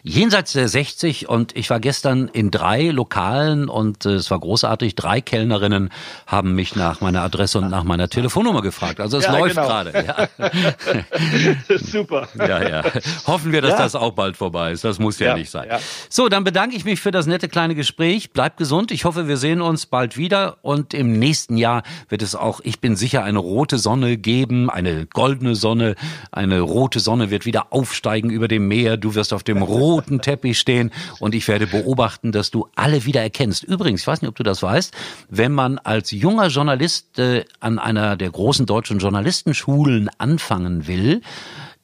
jenseits 0.05 0.53
der 0.53 0.67
60 0.67 1.27
und 1.27 1.57
ich 1.57 1.71
war 1.71 1.79
gestern 1.79 2.27
in 2.27 2.51
drei 2.51 2.89
Lokalen 2.89 3.67
und 3.67 4.05
äh, 4.05 4.11
es 4.11 4.29
war 4.29 4.39
großartig. 4.39 4.93
Drei 4.93 5.19
Kellnerinnen 5.19 5.89
haben 6.27 6.53
mich 6.53 6.75
nach 6.75 7.01
meiner 7.01 7.23
Adresse 7.23 7.57
und 7.57 7.69
nach 7.69 7.83
meiner 7.83 8.07
Telefonnummer 8.07 8.61
gefragt. 8.61 8.99
Also 8.99 9.17
es 9.17 9.25
ja, 9.25 9.37
läuft 9.37 9.55
genau. 9.55 9.67
gerade. 9.67 10.05
Ja. 10.05 11.77
Super. 11.77 12.27
Ja, 12.37 12.67
ja. 12.67 12.83
Hoffen 13.25 13.51
wir, 13.51 13.63
dass 13.63 13.71
ja. 13.71 13.77
das 13.77 13.95
auch 13.95 14.11
bald 14.11 14.37
vorbei 14.37 14.73
ist. 14.73 14.83
Das 14.83 14.99
muss 14.99 15.17
ja, 15.17 15.35
nicht 15.35 15.49
sein. 15.49 15.67
So, 16.07 16.29
dann 16.29 16.43
bedanke 16.43 16.75
ich 16.75 16.85
mich 16.85 17.01
für 17.01 17.11
das 17.11 17.25
nette 17.25 17.49
kleine 17.49 17.73
Gespräch. 17.73 18.31
Bleib 18.31 18.57
gesund. 18.57 18.91
Ich 18.91 19.05
hoffe, 19.05 19.27
wir 19.27 19.37
sehen 19.37 19.59
uns 19.59 19.87
bald 19.87 20.17
wieder 20.17 20.57
und 20.61 20.93
im 20.93 21.17
nächsten 21.17 21.57
Jahr 21.57 21.81
wird 22.09 22.21
es 22.21 22.35
auch, 22.35 22.61
ich 22.63 22.79
bin 22.79 22.95
sicher, 22.95 23.23
eine 23.23 23.39
rote 23.39 23.79
Sonne 23.79 24.17
geben, 24.17 24.69
eine 24.69 25.07
goldene 25.07 25.55
Sonne, 25.55 25.95
eine 26.31 26.61
rote 26.61 26.99
Sonne 26.99 27.31
wird 27.31 27.47
wieder 27.47 27.73
aufsteigen 27.73 28.29
über 28.29 28.47
dem 28.47 28.67
Meer. 28.67 28.97
Du 28.97 29.15
wirst 29.15 29.33
auf 29.33 29.41
dem 29.41 29.63
roten 29.63 29.94
Teppich 30.01 30.59
stehen 30.59 30.91
und 31.19 31.35
ich 31.35 31.47
werde 31.47 31.67
beobachten, 31.67 32.31
dass 32.31 32.51
du 32.51 32.67
alle 32.75 33.05
wieder 33.05 33.21
erkennst. 33.21 33.63
Übrigens, 33.63 34.01
ich 34.01 34.07
weiß 34.07 34.21
nicht, 34.21 34.29
ob 34.29 34.35
du 34.35 34.43
das 34.43 34.61
weißt, 34.61 34.93
wenn 35.29 35.51
man 35.51 35.77
als 35.79 36.11
junger 36.11 36.47
Journalist 36.47 37.19
äh, 37.19 37.45
an 37.59 37.79
einer 37.79 38.15
der 38.15 38.29
großen 38.29 38.65
deutschen 38.65 38.99
Journalistenschulen 38.99 40.09
anfangen 40.17 40.87
will, 40.87 41.21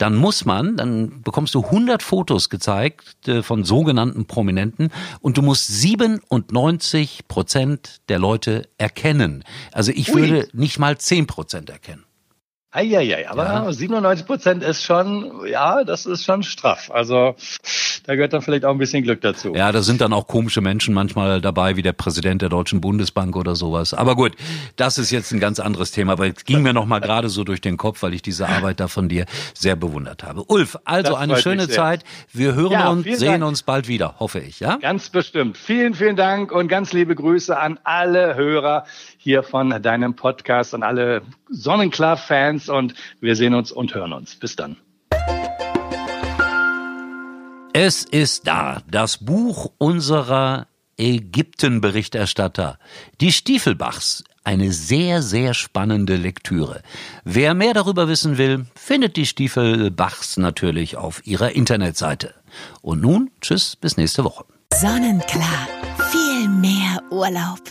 dann 0.02 0.15
muss 0.15 0.45
man, 0.45 0.78
dann 0.78 1.21
bekommst 1.21 1.54
du 1.54 1.63
100 1.63 2.02
Fotos 2.02 2.50
gezeigt 2.50 3.28
äh, 3.28 3.43
von 3.43 3.63
sogenannten 3.63 4.26
Prominenten 4.26 4.89
und 5.21 5.38
du 5.38 5.43
musst 5.43 5.67
97 5.67 7.28
Prozent 7.28 8.02
der 8.10 8.17
Leute 8.17 8.67
erkennen. 8.80 9.43
Also 9.71 9.91
ich 9.91 10.12
Ui. 10.13 10.21
würde 10.21 10.47
nicht 10.54 10.80
mal 10.80 10.97
10 10.97 11.28
Prozent 11.28 11.69
erkennen. 11.69 12.04
Eieiei, 12.71 13.30
aber 13.30 13.43
ja. 13.43 13.71
97 13.71 14.26
Prozent 14.26 14.63
ist 14.63 14.82
schon, 14.82 15.45
ja, 15.45 15.84
das 15.84 16.06
ist 16.06 16.24
schon 16.24 16.41
straff. 16.41 16.89
Also 16.89 17.36
da 18.03 18.15
gehört 18.15 18.33
dann 18.33 18.41
vielleicht 18.41 18.65
auch 18.65 18.71
ein 18.71 18.77
bisschen 18.77 19.03
Glück 19.03 19.21
dazu. 19.21 19.53
Ja, 19.55 19.71
da 19.71 19.81
sind 19.81 20.01
dann 20.01 20.13
auch 20.13 20.27
komische 20.27 20.61
Menschen 20.61 20.93
manchmal 20.93 21.41
dabei, 21.41 21.75
wie 21.75 21.81
der 21.81 21.93
Präsident 21.93 22.41
der 22.41 22.49
Deutschen 22.49 22.81
Bundesbank 22.81 23.35
oder 23.35 23.55
sowas. 23.55 23.93
Aber 23.93 24.15
gut, 24.15 24.33
das 24.75 24.97
ist 24.97 25.11
jetzt 25.11 25.31
ein 25.31 25.39
ganz 25.39 25.59
anderes 25.59 25.91
Thema, 25.91 26.13
aber 26.13 26.27
es 26.27 26.45
ging 26.45 26.61
mir 26.61 26.73
noch 26.73 26.85
mal 26.85 26.99
gerade 26.99 27.29
so 27.29 27.43
durch 27.43 27.61
den 27.61 27.77
Kopf, 27.77 28.01
weil 28.03 28.13
ich 28.13 28.21
diese 28.21 28.47
Arbeit 28.47 28.79
da 28.79 28.87
von 28.87 29.09
dir 29.09 29.25
sehr 29.53 29.75
bewundert 29.75 30.23
habe. 30.23 30.43
Ulf, 30.47 30.77
also 30.85 31.15
eine 31.15 31.37
schöne 31.37 31.67
Zeit. 31.67 32.03
Wir 32.31 32.55
hören 32.55 32.71
ja, 32.71 32.89
und 32.89 33.03
sehen 33.03 33.41
Dank. 33.41 33.43
uns 33.45 33.63
bald 33.63 33.87
wieder, 33.87 34.15
hoffe 34.19 34.39
ich, 34.39 34.59
ja? 34.59 34.77
Ganz 34.77 35.09
bestimmt. 35.09 35.57
Vielen, 35.57 35.93
vielen 35.93 36.15
Dank 36.15 36.51
und 36.51 36.67
ganz 36.67 36.93
liebe 36.93 37.15
Grüße 37.15 37.57
an 37.57 37.79
alle 37.83 38.35
Hörer 38.35 38.85
hier 39.17 39.43
von 39.43 39.81
deinem 39.81 40.15
Podcast 40.15 40.73
und 40.73 40.83
alle 40.83 41.21
Sonnenklar-Fans 41.49 42.69
und 42.69 42.95
wir 43.19 43.35
sehen 43.35 43.53
uns 43.53 43.71
und 43.71 43.93
hören 43.93 44.13
uns. 44.13 44.35
Bis 44.35 44.55
dann. 44.55 44.77
Es 47.73 48.03
ist 48.03 48.47
da, 48.47 48.81
das 48.89 49.17
Buch 49.17 49.71
unserer 49.77 50.67
Ägypten-Berichterstatter, 50.97 52.77
die 53.21 53.31
Stiefelbachs. 53.31 54.25
Eine 54.43 54.73
sehr, 54.73 55.21
sehr 55.21 55.53
spannende 55.53 56.17
Lektüre. 56.17 56.81
Wer 57.23 57.53
mehr 57.53 57.73
darüber 57.73 58.10
wissen 58.10 58.38
will, 58.38 58.65
findet 58.75 59.15
die 59.15 59.25
Stiefelbachs 59.25 60.36
natürlich 60.38 60.97
auf 60.97 61.25
ihrer 61.25 61.51
Internetseite. 61.51 62.34
Und 62.81 63.01
nun, 63.01 63.29
tschüss, 63.39 63.77
bis 63.77 63.95
nächste 63.95 64.25
Woche. 64.25 64.43
Sonnenklar, 64.73 65.67
viel 66.12 66.49
mehr 66.49 67.01
Urlaub. 67.10 67.62